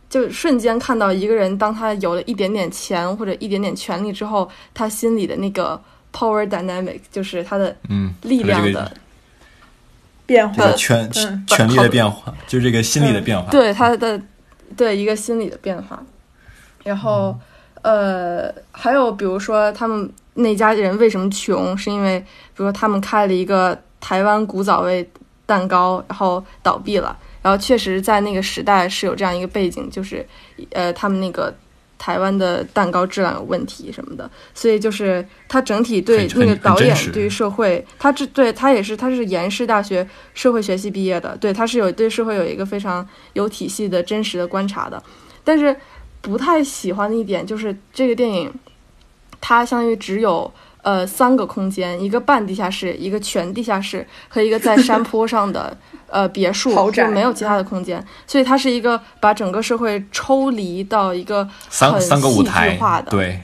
[0.09, 5.79] 就瞬间看到一个人，当他有了一点点钱或者一点点权利之后，他心里的那个
[6.13, 8.93] power dynamic 就是他的嗯，力量这个的，
[10.25, 13.51] 变化这个，权嗯权力的变化，就是这个心理的变化。
[13.51, 14.21] 对他的
[14.77, 16.01] 对一个心理的变化。
[16.85, 17.35] 然后，
[17.81, 22.27] 呃，还有比如说他们那家人为什么穷，是因为比
[22.57, 25.09] 如说他们开了一个台湾古早味
[25.47, 27.17] 蛋糕，然后倒闭了。
[27.43, 30.27] 然后确实在那个时代是有这样一个背景，就是
[30.71, 31.55] 呃他们那个
[31.99, 45.03] 台湾的蛋糕质量有问题什么的，所以就是他整体对那个导演对于社会，他这对他也是他是延世大学社会学系毕业的，对他是有对社会有一个非常有体系的真实的观察的，
[45.45, 45.77] 但是
[46.23, 48.51] 不太喜欢的一点就是这个电影，
[49.47, 55.77] 它相当于只有呃三个空间，一个半地下室，一个全地下室和一个在 山坡上的
[56.07, 63.39] 呃别墅，就没有其他的空间，所以它是一个把整个社会抽离到一个很三三个舞戏剧台化，的对，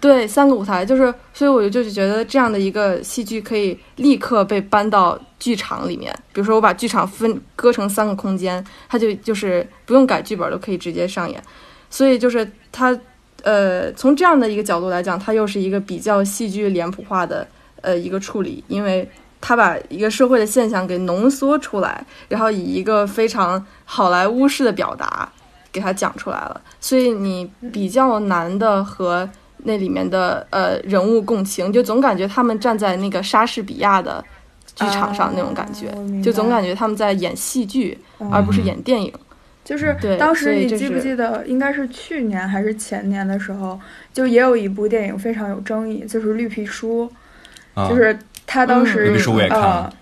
[0.00, 6.14] 对，三个舞台，就是，所以我就是觉得这样的一个戏剧可以立刻被搬到剧场里面。
[6.32, 11.42] 比如说，我把剧场分割成三个空间，它就就是不用改剧本都可以直接上演。
[11.90, 12.96] 所以就是它，
[13.44, 17.46] 呃，从这样的一个角度来讲，它又是一个比较戏剧脸谱化的
[17.82, 19.06] 呃一个处理，因为
[19.38, 25.30] 它把一个社会的现象给浓缩出来，然后以一个非常好莱坞式的表达
[25.70, 29.28] 给它讲出来了，所以你比较难的和
[29.58, 34.24] 那里面的呃人物共情，就总感觉他们站在那个莎士比亚的
[34.74, 35.92] 剧场上那种感觉，
[36.22, 39.12] 就总感觉他们在演戏剧，嗯而不是演电影。
[39.64, 43.80] 就是当时你记不记得，应该是去年还是前年的时候，
[44.12, 47.10] 就也有一部电影非常有争议，就是《绿皮书》，
[47.80, 49.96] 啊，就是他当嗯时、绿皮书我也看呃了，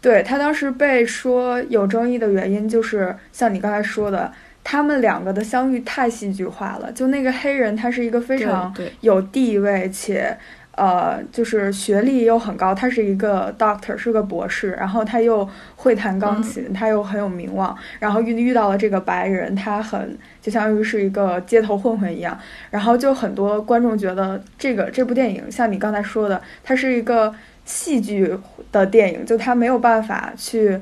[0.00, 6.92] 对他当时被说有争议的原因，就是像你刚才说的，他们两个的相遇太戏剧化了。
[6.92, 10.38] 就那个黑人，他是一个非常有地位且
[10.78, 22.38] 呃，就是学历又很高，他是一个 doctor，是个博士，然后他又会弹钢琴，他又很有名望，然后遇遇到了这个白人，他很就相当于是一个街头混混一样，
[22.70, 28.32] 然后就很多观众觉得这个这部电影像你刚才说的，它是一个戏剧
[28.70, 30.80] 的电影，就它没有办法去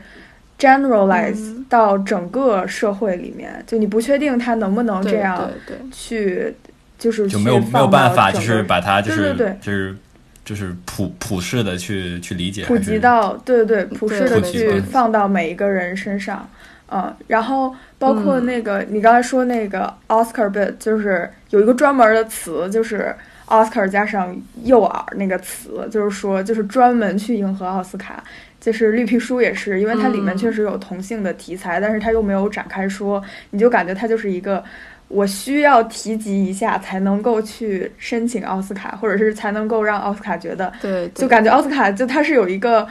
[0.58, 1.66] generalize 嗯。
[1.70, 5.50] 到整个社会里面，就你不确定它能不能这样
[5.90, 6.54] 去。
[6.98, 9.46] 就是就没有没有办法，就是把它就是对对。
[9.46, 9.96] 对就是
[10.44, 16.48] 就是普普世的去去理解，普及到对对对，普世的去放到每一个人身上，
[16.88, 18.46] 嗯，然后包括嗯。
[18.46, 23.12] 那个、你刚才说那个 Oscar bit，就是有一个专门的词，就是
[23.48, 28.22] Oscar 加上诱饵那个词，就是说就是专门去迎合奥斯卡。
[28.60, 30.36] 就是绿皮书也是，因为它里面嗯。
[30.36, 34.62] 确实有同性的题材，但是它又没有展开说，你就感觉它就是一个
[35.08, 42.86] 我需要提及一下才能够去申请奥斯卡，或者是才能够让奥斯卡觉得对，就感觉奥斯卡就它是有一个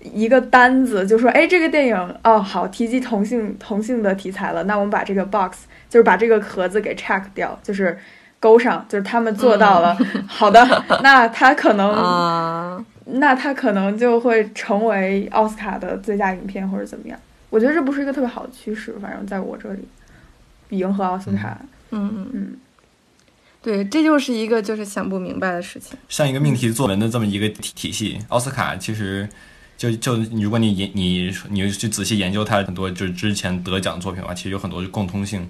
[0.00, 7.98] 一个单子，就说哎，这个电影哦好提及同性同性的题材了，那我们把这个 box 就是把这个盒子给 check 掉，就是
[8.38, 9.98] 勾上，就是他们做到了。
[10.28, 10.64] 好的，
[11.02, 17.18] 那他可能、 啊，那他可能就会成为奥斯卡的最佳影片或者怎么样。
[17.50, 19.88] 我觉得这不是一个特别好的趋势，反正在我这里，
[20.70, 21.60] 迎合奥斯卡，
[21.90, 22.56] 嗯嗯嗯，
[23.62, 25.96] 对，这就是一个就是想不明白的事情。
[26.08, 29.28] 像一个命题作文的这么一个体体系，奥斯卡其实
[29.76, 35.48] 就就如果你研你你去仔细研究它很多就是之前得奖作品的话，其实有很多是共通性。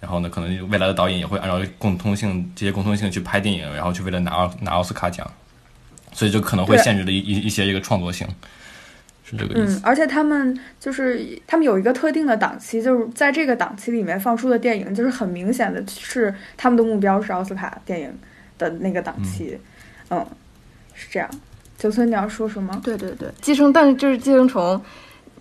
[0.00, 5.28] 然后呢，可能未来的导演也会按照共通性这些共通性去拍电影，然后去为了拿奥拿奥斯卡奖，
[6.12, 8.24] 所以就可能会限制了一一一些这个创作性，
[9.28, 18.12] 是这个意思。，嗯而且他们就是他们有一个特定的档期，就是在这个档期里面放出的电影，就是很明显的是他们的目标是奥斯卡电影
[18.56, 19.58] 的那个档期，
[20.10, 20.24] 嗯，
[20.94, 21.28] 是这样。
[21.76, 22.80] 九村，你要说什么？
[22.82, 24.80] 对对对，寄生，但是就是寄生虫，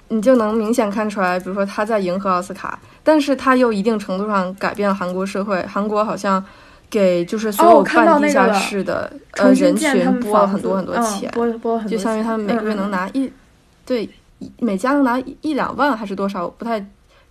[0.09, 5.65] 你就能明显看出来，比如说他在迎合奥斯卡，但是他又一定程度上改变了韩国社会。
[5.65, 6.43] 韩国好像
[6.91, 13.31] 给就是所有半地下室的、呃人群拨了很多很多嗯钱，拨拨了很多就相当于他们每个月能拿一，
[13.87, 14.07] 对，
[14.37, 16.79] 一每家能拿一一两万还是多少，我不太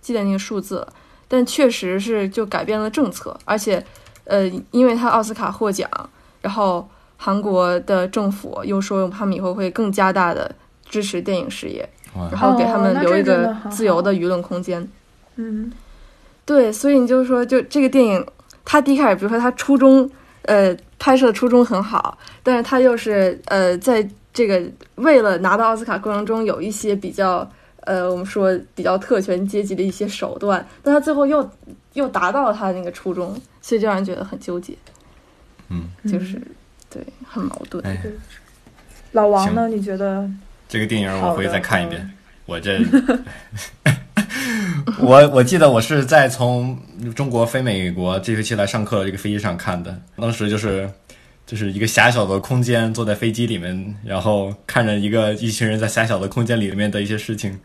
[0.01, 0.93] 记得那个数字了。
[1.29, 3.85] 但确实是就改变了政策，而且，
[4.23, 5.89] 呃，因为他奥斯卡获奖，
[6.41, 6.87] 然后
[7.17, 10.49] 韩国的政府又说他们以后会更加大的
[10.89, 11.87] 支持电影事业，
[12.31, 14.87] 然后给他们留一个自由的舆论空间。
[15.35, 15.71] 嗯
[16.45, 18.25] 对，所以你就说，就这个电影，
[18.63, 20.09] 他第一开始，比如说他初衷，
[20.43, 24.61] 呃，拍摄初衷很好，但是他又是呃，在这个
[24.97, 31.49] 为了拿到奥斯卡过程中有一些比较呃，我们说比较特权阶级的一些手段，但他最后又
[31.93, 34.75] 又达到了他的那个初衷，所以就让人觉得很纠结，
[35.69, 36.39] 嗯，就是
[36.87, 37.83] 对，很矛盾。
[37.83, 37.99] 哎，
[39.13, 39.67] 老王呢？
[39.67, 40.29] 你觉得？
[40.69, 41.99] 这个电影我会再看一遍。
[42.03, 42.11] 嗯
[42.45, 42.79] 我这，
[44.99, 46.77] 我我记得我是在从
[47.15, 50.89] 中国飞美国这学期来上课的这个飞机上看的，当时就是
[51.47, 57.57] 就是一个狭小的空间，坐在飞机里面，然后看着一个一群人在狭小的空间里面的一些事情，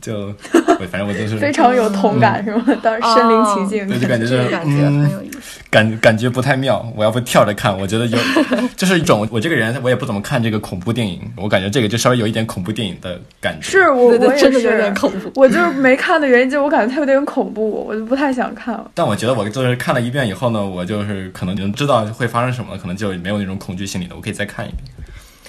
[0.00, 0.34] 就
[0.80, 2.64] 我反正我就是非常有同感，是吗？
[2.82, 5.60] 当时身临其境，对，就感觉是这个感觉很有意思。
[5.68, 8.18] 感感觉不太妙，我要不跳着看，我觉得有，
[8.76, 13.66] 就是一种我这个人我也不怎么看这个恐怖电影，我感觉这个就稍微有一点恐怖电影的感觉。
[13.68, 15.30] 是我我也真的有点是，恐怖。
[15.34, 18.90] 我就是没看的原因，就是我感觉它有点恐怖，我就不太想看了。
[18.94, 24.84] 但我觉得我就是看了一遍以后呢，我就是可能能知道会发生什么，可能就没有那种恐惧心理的，我可以再看一遍。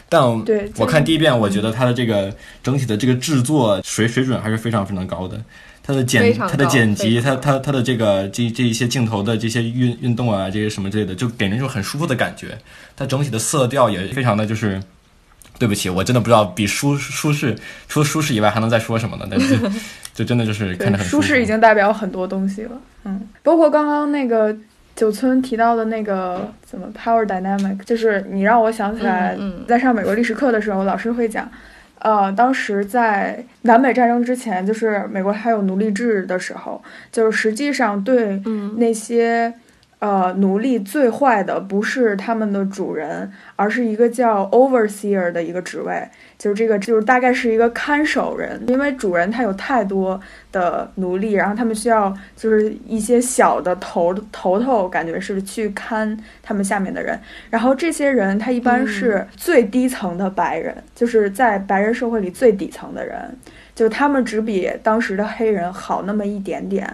[0.09, 0.23] 但
[0.78, 5.39] 我看第一遍，我觉得它的这个整体的这个制作水水准还是非常非常高的。
[5.84, 12.57] 它的剪它的剪辑，它它它的这个这这一些镜头的这些运运动啊，这些什么之类的，就给人一种很舒服的感觉。
[12.95, 14.82] 它整体的色调也非常的就是，
[15.59, 17.55] 对不起，我真的不知道比舒舒适
[17.88, 19.28] 除了舒适以外还能再说什么呢？
[19.30, 19.59] 但是
[20.13, 22.82] 就真的就是看着对，很服舒适已经代表很多东西了。
[23.03, 24.55] 嗯，包括刚刚那个
[24.98, 29.38] 九村提到的那个怎么 power dynamic，就是你让我想起来，
[29.68, 31.50] 在上美国历史课的时候，老师会讲。
[32.00, 36.82] 呃，当时在南北战争之前，就是美国还有奴隶制的时候，
[37.12, 39.52] 就是实际上对嗯那些
[39.98, 46.08] 呃奴隶最坏的不是他们的主人，而是一个叫 overseer 的一个职位，
[46.38, 50.20] 就是这个就是大概是一个看守人，因为主人他有太多
[50.52, 57.20] 的奴隶，然后他们需要就是一些小的头头头，感觉是去看他们下面的人，
[57.50, 63.36] 然后这些人他一般是最低层的白人，就是在白人社会里最底层的人，
[63.74, 66.88] 就他们只比当时的黑人好那么一点点，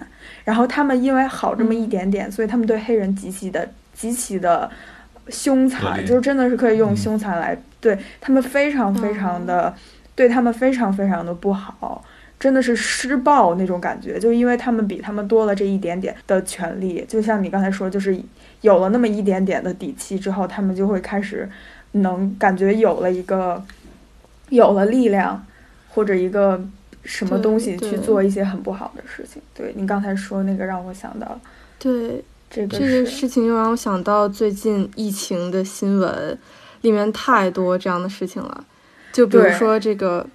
[0.45, 4.71] 然后他们因为好这么一点点，所以他们对黑人极其的极其的
[5.29, 9.73] 凶残，就是真的是可以用嗯凶残来、对他们非常非常的、
[10.15, 12.03] 对他们非常非常的不好。
[12.39, 18.19] 真的是施暴那种感觉，就因为他们比他们多了这一点点的权利，就像你刚才说，就是
[18.59, 21.49] 有了那么一点点的底气之后，他们就会开始
[21.93, 23.63] 能感觉有了一个
[24.49, 25.45] 有了力量，
[25.87, 26.61] 或者一个
[27.05, 29.41] 什么东西去做一些很不好的事情。
[29.53, 31.39] 对你刚才说那个，让我想到
[31.79, 32.21] 对，
[32.53, 36.37] 这个这个事情又让我想到最近疫情的新闻，
[36.81, 38.63] 里面太多这样的事情了。
[39.11, 40.27] 就比如说这个，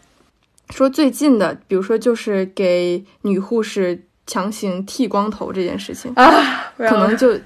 [0.71, 7.39] 说最近的，比如说就是给女护士强行剃光头这件事情，啊，可能就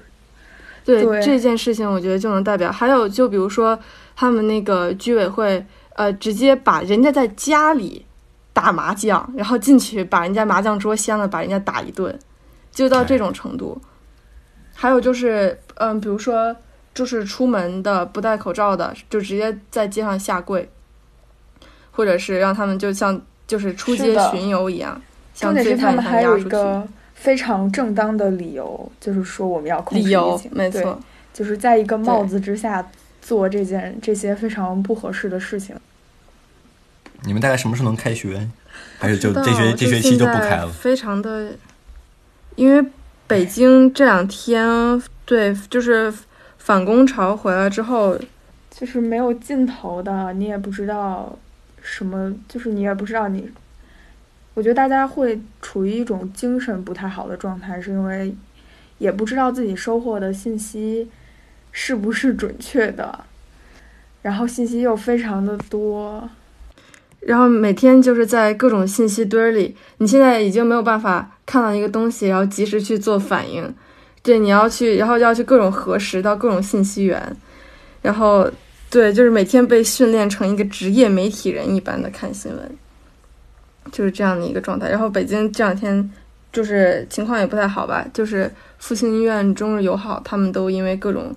[0.83, 2.71] 对对这件事情，我觉得就能代表。
[2.71, 3.77] 还有就比如说
[4.15, 5.63] 他们那个居委会，
[5.93, 8.03] 呃，直接把人家在家里
[8.53, 12.17] 打麻将，然后进去把人家麻将桌掀了，把人家打一顿，
[12.71, 13.79] 就到这种程度。
[14.83, 16.53] 还有就是，嗯，比如说，
[16.93, 20.67] 就是出门的不戴口罩的，就直接在街上下跪，
[21.91, 25.01] 或者是让他们就像就是出街巡游一样，
[25.33, 26.49] 重点是他像罪犯一们还有一样压出去。
[26.49, 30.99] 个非常正当的理由，就是说我们要控制疫理由情，对没错，
[31.33, 32.85] 就是在一个帽子之下
[33.21, 35.73] 做这件这些非常不合适的事情。
[37.21, 38.45] 你们大概什么时候能开学？
[38.99, 40.67] 还是就这学这学期就不开了？
[40.67, 41.53] 非常的，
[42.57, 42.85] 因为
[43.33, 46.13] 北京这两天对就是
[46.59, 48.15] 反攻潮回来之后，
[48.69, 51.35] 就是没有尽头的，你也不知道
[51.81, 53.49] 什么，就是你也不知道你。
[54.53, 58.35] 我觉得大家会处于一种精神不太好的状态，是因为
[58.99, 61.09] 也不知道自己收获的信息
[61.71, 63.25] 是不是准确的，
[64.21, 66.29] 然后信息又非常的多。
[67.25, 73.73] 然后每天就是在各种信息堆里，你现在已经没有办法看到一个东西，然后及时去做反应，
[74.21, 77.35] 对，你要去，然后要去各种核实到各种信息源，
[78.01, 78.51] 然后
[78.89, 82.77] 对，就是每天被训练成一个职业媒体人一般的看新闻，
[83.89, 84.89] 就是这样的一个状态。
[84.89, 86.11] 然后北京这两天
[86.51, 91.33] 就是情况也不太好吧，就是复兴医院、中日友好他们都因为各种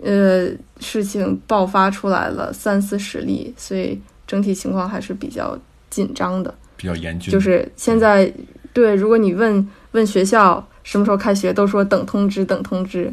[0.00, 0.48] 呃
[0.78, 4.00] 事情爆发出来了三四十例，所以。
[4.26, 5.58] 整体情况还是比较
[5.88, 7.32] 紧张的，比较严峻。
[7.32, 8.32] 就是现在，
[8.72, 13.12] 对，如果你问问学校什么时候开学，都说等通知，等通知，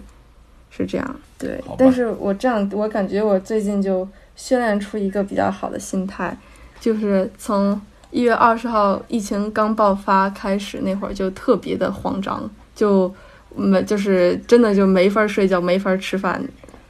[0.69, 1.15] 是这样。
[1.37, 6.37] 对，但是我这样，我感觉我最近就训练出一个比较好的心态，
[6.79, 7.79] 就是从
[8.11, 13.13] 一月二十号疫情刚爆发开始那会儿就特别的慌张，就
[13.55, 16.41] 没就是真的就没法睡觉，没法吃饭，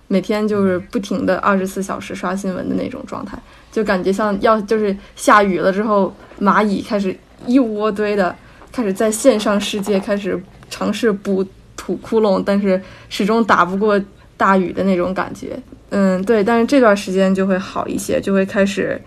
[0.07, 3.38] 每天就是不停的二十四小时刷新闻的那种状态，
[3.74, 7.13] 就感觉像要就是下雨了之后，蚂蚁开始
[7.47, 8.34] 一窝堆的
[8.71, 11.43] 开始在线上世界开始尝试补
[11.76, 13.99] 土窟窿，但是始终打不过
[14.38, 15.59] 大雨的那种感觉。
[15.89, 19.01] 嗯，对，但是这段时间就会好一些，就会开始。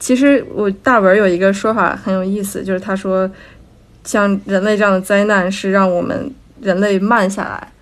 [0.00, 3.30] 其实我大文有一个说法很有意思，就是他说，
[4.04, 6.30] 像人类这样的灾难是让我们
[6.62, 7.72] 人类慢下来，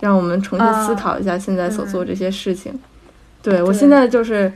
[0.00, 2.76] 让我们重新思考一下现在所做这些事情。
[3.42, 4.52] 对我现在就是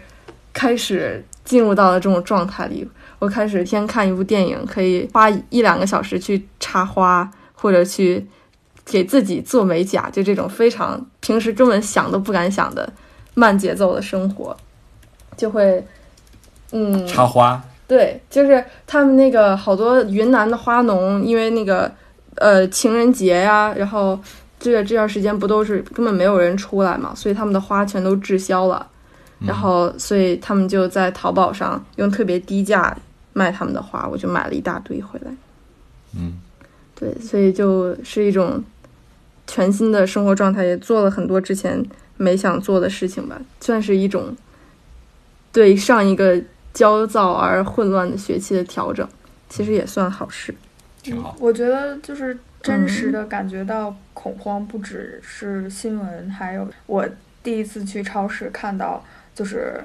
[0.53, 2.89] 开始进入到了这种状态里，
[3.19, 8.27] 我开始先看一部电影，可以花一两个小时去插花，或者去
[8.85, 12.93] 给自己做美甲，就这种非常平时根本想都不敢想的
[13.35, 14.57] 慢节奏的生活，
[15.37, 15.85] 就会。
[16.73, 21.91] 嗯，插花，对，就是他们那个好多云南的花农，因为那个
[22.37, 24.17] 呃情人节呀，然后
[24.61, 28.87] 这这段时间不都是根本没有人出来嘛，所以他们的花全都滞销了，
[29.47, 32.97] 然后所以他们就在淘宝上用特别低价
[33.33, 35.33] 卖他们的花，我就买了一大堆回来。
[36.17, 36.41] 嗯，
[36.95, 38.63] 对，所以就是一种
[39.47, 41.85] 全新的生活状态，也做了很多之前
[42.17, 44.37] 没想做的事情吧，算是一种
[45.53, 46.43] 对上一个。
[46.73, 49.07] 焦躁而混乱的学期的调整，
[49.49, 50.55] 其实也算好事，
[51.03, 51.35] 挺好。
[51.41, 57.05] 我觉得就是真实的感觉到恐慌，不只是新闻，还有我
[57.43, 59.05] 第一次去超市看到，
[59.41, 59.83] 就是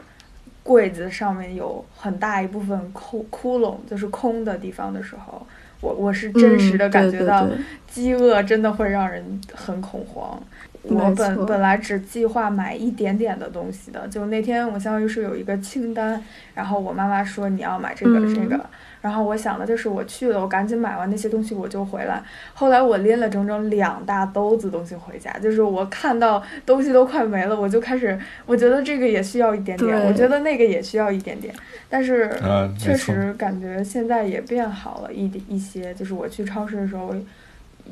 [0.64, 5.48] 柜子上面有很大一部分窟窟窿，就是空的地方的时候，
[5.80, 7.48] 我我是真实的感觉到
[7.88, 10.38] 饥饿真的会让人很恐慌。
[10.84, 16.22] 我本本来只计划买一点点的东西的，就那天我相当于是有一个清单，
[16.54, 18.70] 然后我妈妈说你要买这个这个，
[19.06, 22.20] 然后我想的就是我去了，我赶紧买完那些东西我就回来。
[22.56, 31.54] 后来我拎了整整两大兜子东西回家，就是我看到东西都快没了，我就开始我觉得这个也需要一点点，我觉得那个也需要一点点，
[31.88, 32.36] 但是
[32.80, 37.14] 确实感觉现在也变好了一点一些，就是我去超市的时候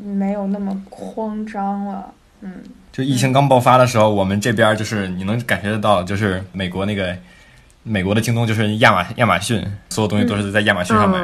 [0.03, 2.11] 没有那么慌张了，
[2.41, 2.51] 嗯。
[2.91, 7.15] 就疫情刚爆发的时候，我们这边就是你能感觉得到，就是美国那个
[7.83, 11.21] 美国的京东，就是亚马亚马逊，所有东西都是在亚马逊上买，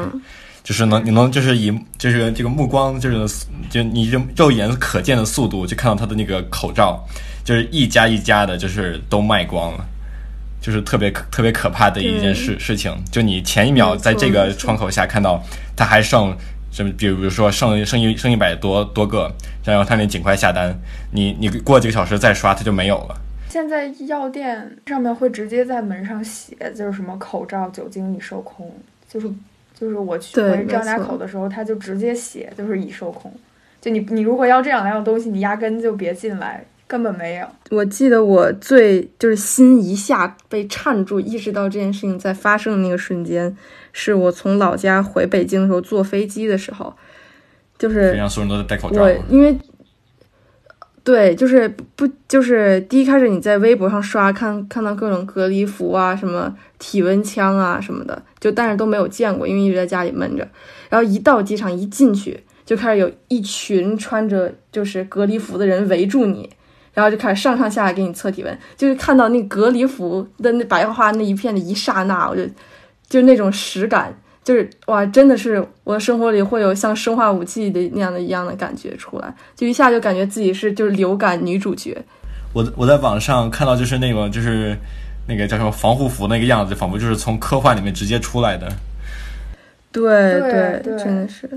[0.63, 7.03] 就是能你能就是以就是这个目光就是就你就肉眼可见的速度，就看到他的那个口罩，
[7.43, 9.85] 就是一家一家的，就是都卖光了，
[10.61, 12.93] 就是特别特别可怕的一件事事情。
[13.11, 15.43] 就你前一秒在这个窗口下看到，
[15.75, 16.35] 他还剩。
[16.71, 16.91] 什么？
[16.99, 19.27] 比如比如说剩剩一剩一百多多个，
[19.65, 20.71] 然后他那尽快下单。
[21.11, 23.15] 你你过几个小时再刷，他就没有了。
[23.49, 28.71] 现在药店上面会直接在门上写，就是什么口罩酒精已售空，
[29.07, 29.27] 就是
[29.73, 33.33] 就是我去回张家口的时候，他就直接写就是已售空。
[33.81, 37.47] 就你你如果要这两样东西，你压根就别进来，根本没有。
[37.71, 43.55] 我记得我最就是心一下被颤住，意识到这件事情在发生的那个瞬间。
[43.91, 46.93] 是我从老家回北京的时候坐飞机的时候，
[47.77, 49.01] 就是所有人都在戴口罩。
[49.01, 49.57] 我因为
[51.09, 60.47] 对，就是不就是第一开始你在微博上刷看看到各种隔离服啊，什么体温枪啊什么的，就但是都没有见过，因为一直在家里闷着。
[60.87, 66.47] 然后一到机场一进去，就开始有一群穿着就是隔离服的人围住你，
[66.93, 68.59] 然后就开始上上下下给你测体温。
[68.77, 72.43] 就是看到那隔离服的那白花花那一片的一刹那，我就。
[73.09, 74.15] 就那种实感，
[74.49, 81.95] 就是哇，真的是我的生活里会有像生化武器的那样的一样的感觉出来，就一下就感觉自己是就是流感女主角。
[82.51, 84.75] 我我在网上看到就是那个就是
[85.27, 88.67] 那个叫什么防护服那个样子，仿佛就是从科幻里面直接出来的。
[89.91, 91.47] 对对对，真的是。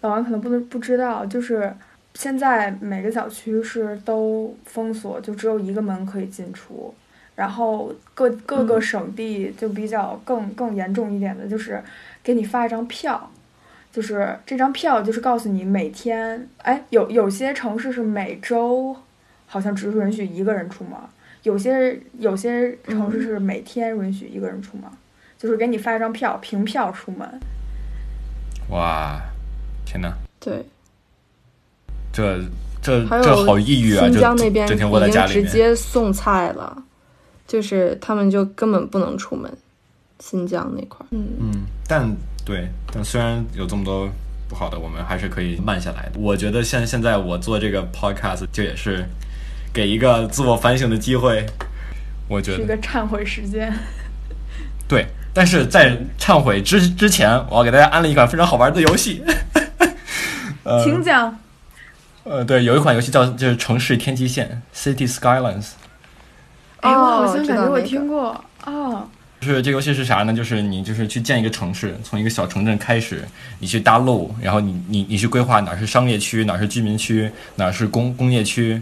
[0.00, 1.70] 老王可能不能不知道，就是
[2.14, 6.94] 现在每个小区是都封锁，就只有一个门可以进出。
[7.36, 11.82] 然后各各个省地就比较更更严重一点的，就是
[12.22, 13.30] 给你发一张票，
[13.92, 18.96] 就是这张票就是告诉你每天，哎，有有些城市是每周，
[19.46, 20.92] 好像只允许一个人出门，
[21.42, 24.88] 有些有些城市是每天允许一个人出门，
[25.36, 27.28] 就是给你发一张票，凭票出门。
[28.70, 29.20] 哇，
[29.84, 30.64] 天呐，对，
[32.12, 32.40] 这
[32.80, 34.08] 这这好抑郁啊！
[34.08, 34.76] 新疆那边已
[35.10, 36.83] 经直接送菜了。
[37.46, 39.50] 就是他们就根本不能出门，
[40.18, 41.06] 新疆那块儿。
[41.10, 41.52] 嗯嗯，
[41.86, 42.10] 但
[42.44, 44.08] 对，但虽然有这么多
[44.48, 46.18] 不好的，我们还是可以慢下来的。
[46.18, 49.04] 我觉得像现在我做这个 podcast 就也是
[49.72, 51.44] 给一个自我反省的机会。
[52.28, 53.72] 我觉得是一个忏悔时间。
[54.88, 59.22] 对，但是在忏悔之之前，我要给大家安利一款非常好玩的游戏。
[60.82, 61.38] 请讲。
[62.24, 64.62] 呃，对，有一款游戏叫就是《城市天际线》
[64.94, 65.72] （City Skylines）。
[66.84, 69.08] 哎，我好哦像感觉我听过哦。
[69.40, 70.32] 就是这个游戏是啥呢？
[70.32, 73.22] 就是你就是去建一个城市，从一个小城镇开始，
[73.58, 78.72] 你去搭路，然后你你你去规划哪儿是商业区，哪儿是居民区，哪儿是工工业区，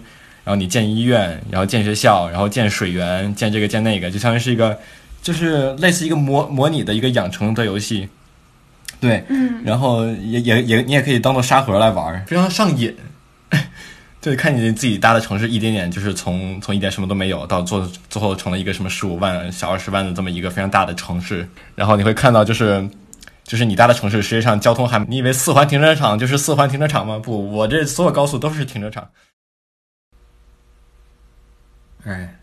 [0.44, 4.78] 然后你建医院，然后建学校，然后建水源，建这个建那个，就相当于是一个，
[5.20, 8.08] 就是类似一个模模拟的一个养成的游戏。
[9.00, 12.94] 对，嗯，然后也也也你也可以当做沙盒来玩，非常上瘾。
[14.22, 22.88] 对，看你自己搭的城市一点点，就是从从一点什么都没有到做最后成了一个什么十五万、小二十万的这么一个非常大的城市，然后你会看到就是。
[23.44, 27.18] 就是你搭的城市，实际上交通还，你以为四环停车场就是四环停车场吗？
[27.18, 29.10] 不，我这所有高速都是停车场。
[32.04, 32.38] 哎，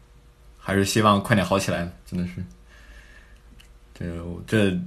[0.60, 2.44] 还是希望快点好起来，真的是。
[3.98, 4.06] 这
[4.46, 4.78] 这，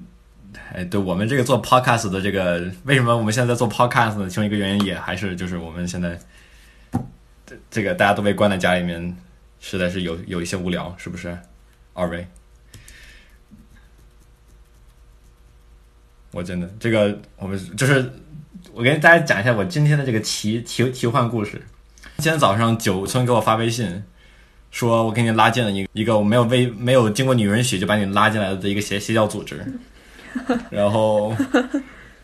[0.75, 4.29] 哎，对我们这个做 podcast 的这个，为什么我们现在在做 podcast 呢？
[4.29, 6.17] 其中一个原因也还是就是我们现在
[7.71, 9.17] 这个大家都被关在家里面，
[9.61, 11.37] 实在是有有一些无聊，是不是？
[11.95, 12.27] 二位，
[16.31, 18.11] 我真的这个我们就是
[18.73, 21.61] 我跟大家讲一下我今天的这个奇奇奇幻故事。
[22.19, 24.03] 今天早上九村给我发微信，
[24.71, 29.63] 说我给你拉进了一个一个我没有为没有经过你允许就把你拉进来的一个邪邪教组织，
[30.71, 31.37] 然后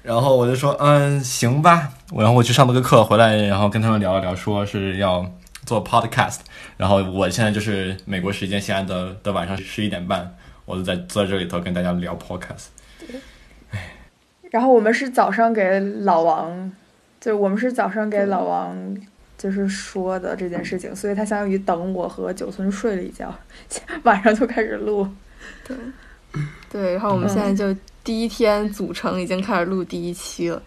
[0.03, 5.31] 然后我就说嗯行吧，我然后我去上了个课回来，然后跟他们聊了聊，说是要
[5.67, 6.39] 做 podcast，
[6.77, 10.35] 然后我现在就是美国时间现在的的晚上十一点半，
[10.65, 12.69] 我就在坐在这里头跟大家聊 podcast。
[14.51, 16.73] 然后我们是早上给老王，
[17.21, 18.75] 就是我们是早上给老王
[19.37, 23.35] 就是说的这件事情，所以他相当于等我和九村睡了一觉，
[24.05, 25.07] 晚上就开始录。
[26.71, 30.63] 对，然后我们现在就第一天组成已经开始录第一期了，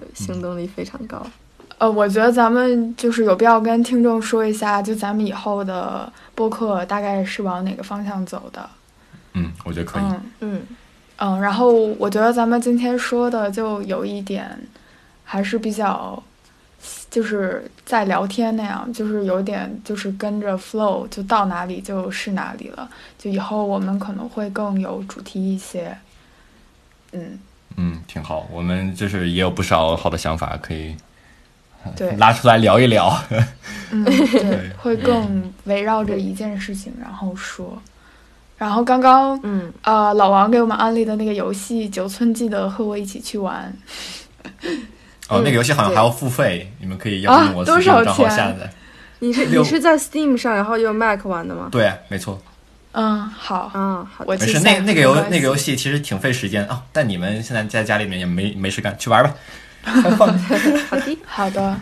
[0.00, 1.24] 对，行动力非常高。
[1.78, 8.68] 呃，我觉得咱们就是有必要跟听众说一下，就咱们以后的播客大概是往哪个方向走的。
[9.34, 10.02] 嗯，我觉得可以。
[10.02, 10.62] 嗯嗯，
[11.18, 14.58] 嗯，然后我觉得咱们今天说的就有一点，
[15.24, 16.22] 还是比较，
[17.10, 22.90] 就是在聊天那样，就是有点就是跟着 flow，就到哪里就是哪里了。
[23.18, 25.96] 就以后我们可能会更有主题一些。
[27.12, 27.38] 嗯，
[27.82, 28.46] 嗯，挺好。
[28.52, 30.94] 我们就是也有不少好的想法可以
[31.96, 33.16] 对，拉出来聊一聊。
[33.90, 37.80] 嗯， 对，会更围绕着一件事情然后说。
[38.58, 43.72] 然后刚刚嗯，呃，老王给我们安利的那个游戏《九寸记得和我一起去玩。
[45.28, 48.70] 哦，那个游戏好像还要付费，你们可以邀请我啊多少账号钱下载。
[49.20, 51.68] 你是你是在 Steam 上，然后用 Mac 玩的吗？
[51.72, 52.38] 对，没错。
[52.92, 54.24] 嗯，好，啊，好。
[54.26, 59.34] 我去没事，那那个游那个游戏其实挺费时间啊、但你们现在在家里面也没没事干，去玩吧。
[59.84, 61.80] 好的，好的，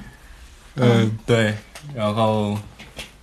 [0.77, 1.55] 嗯，对，
[1.95, 2.57] 然后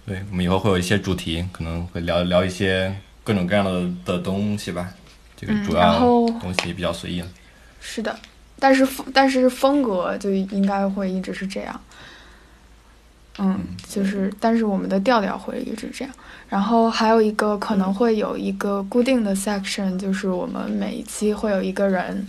[0.06, 4.90] 对我们以后会有一些主题，可能会聊聊一些各种各样的的东西吧。
[5.38, 7.28] 这个嗯主要然后东西比较随意了。
[7.80, 8.18] 是的，
[8.60, 11.82] 但是风但是风格就应该会一直是这样。
[13.38, 13.60] 嗯，
[13.90, 16.14] 就是，但是我们的调调会一直这样。
[16.48, 22.26] 然后还有一个可能会有一个固定的 section，就是我们每一期会有一个人，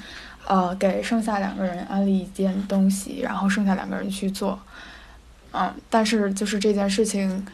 [0.46, 4.58] 呃，给剩下两个人安利一件东西，然后剩下两个人去做。
[5.52, 7.46] 嗯，但是就是这件事情，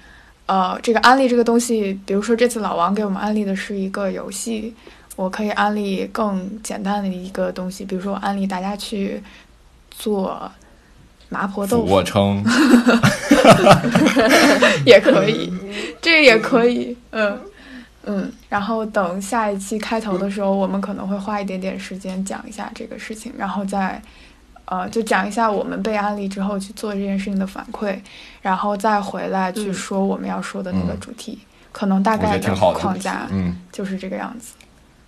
[0.47, 4.75] 呃，这个安利这个东西，比如说这次老王给我们安利的是一个游戏，
[5.15, 9.23] 我可以安利更简单的一个东西，比如说我安利大家去
[9.91, 10.51] 做
[11.29, 12.43] 麻婆豆腐俯卧撑，
[14.87, 15.53] 也可以，
[16.01, 17.39] 这个也可以，嗯。
[18.05, 18.33] 嗯。
[18.49, 24.01] 然后等下一期开头的时候，我们可能会花一点点时间讲一下这个事情，然后再
[24.65, 27.97] 呃就讲一下我们被安利之后去做这件事情的反馈，
[28.41, 31.01] 然后再回来去嗯说我们要说的那个嗯。
[31.01, 31.39] 主题，
[31.71, 34.55] 可能大概的框架嗯，就是这个样子。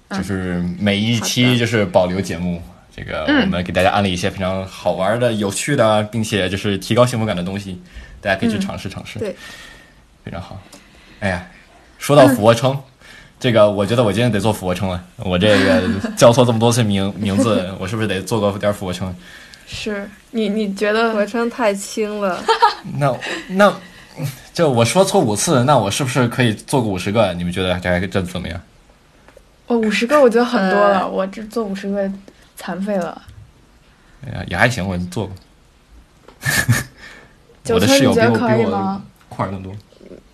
[0.08, 0.18] 嗯。
[0.18, 2.62] 就是每一期就是保留节目。
[2.96, 3.40] 这个嗯。
[3.42, 7.82] 我们给大家安利一些非常好玩的、有趣的，并且就是提高幸福感的东西，
[8.24, 9.18] 大家可以去嗯尝试尝试。
[9.18, 9.36] 对，
[10.24, 10.58] 非常好。
[11.20, 11.46] 哎呀，
[11.98, 12.76] 说到俯卧撑，
[13.38, 15.04] 这个我觉得我今天得做俯卧撑了。
[15.18, 15.82] 我这个
[16.16, 19.14] 叫错这么多次名名字，我是不是得做个点俯卧撑？
[19.66, 22.42] 是你你觉得俯卧撑太轻了，
[22.98, 23.14] 那
[23.48, 23.74] 那
[24.52, 27.34] 就我说错五次，那我是不是可以做个五十个？
[27.34, 28.60] 你们觉得这这怎么样？
[29.66, 32.10] 哦五十个我觉得很多了，呃我这做五十个
[32.56, 33.22] 残废了。
[34.26, 35.34] 哎呀，也还行，我做过。
[37.64, 39.02] 九我的村你觉得室友比我比我可以吗？
[39.28, 39.72] 块儿更多。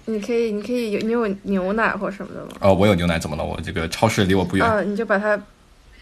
[0.07, 2.49] 你可以，你可以有你有牛奶或什么的吗？
[2.61, 3.45] 哦，我有牛奶，怎么了？
[3.45, 4.67] 我这个超市离我不远。
[4.67, 5.41] 啊，你就把它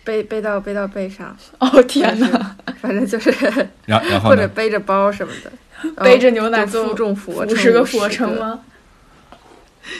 [0.02, 2.56] 背背到背到背上，哦天哪！
[2.80, 3.30] 反正就是
[3.84, 4.30] 然然 后？
[4.30, 5.50] 或者背着包什么的，
[6.02, 8.60] 背着牛奶做负重俯卧五撑十个俯卧撑吗？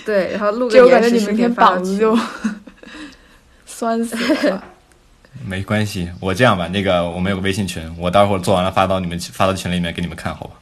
[0.07, 2.18] 对，然后录个这我感觉延时视你明天频发到群膀子就
[3.66, 4.64] 酸死了。
[5.47, 10.55] 没关系，我这样吧，那个我们有个微信群，我待会儿做完了发到你们发到群里面给你们看，好吧？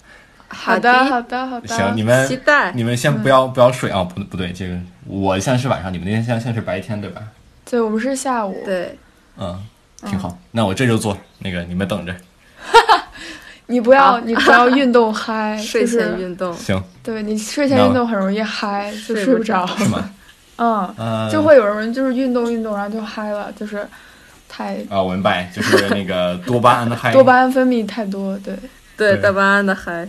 [0.48, 1.68] 好的，好的，好的。
[1.68, 4.76] 行，你们期待你们先不要、不要睡啊，不不对，这个
[5.06, 7.22] 我现在是晚上，你们那天现在现在是白天对吧？
[7.68, 8.56] 对，我们是下午。
[8.64, 8.96] 对，
[9.36, 9.58] 嗯，
[10.06, 10.38] 挺好。
[10.52, 12.14] 那我这就做，那个你们等着。
[13.68, 19.66] 你不要，你不要运动嗨， 睡前运动，行，对你睡前运动很容易嗨，就睡不着。
[19.66, 20.10] 是吗？
[20.58, 23.86] 嗯，呃，就会有人就是运动运动，然后就嗨了，就是
[24.48, 27.10] 太啊，我明白，就是那个多巴胺的嗨。
[27.12, 28.38] 多巴胺分泌太多。
[28.38, 28.56] 对，
[28.96, 30.08] 对，多巴胺的嗨，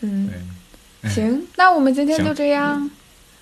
[0.00, 0.30] 嗯，
[1.08, 2.90] 行，那我们今天就这样。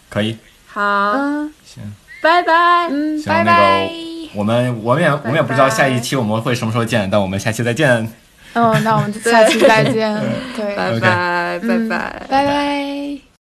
[0.08, 0.36] 可以，
[0.66, 0.82] 好，
[1.12, 1.82] 嗯行。
[2.22, 2.88] 拜拜。
[2.90, 3.90] 嗯，行拜拜。
[4.34, 7.90] 我们我们也我们也不知道下一期我们会什么时候见，但我们下期再见。
[8.54, 10.14] 嗯，那我们就 下期再见。
[10.56, 12.26] 对，拜拜，拜嗯拜。
[12.28, 13.27] 拜拜。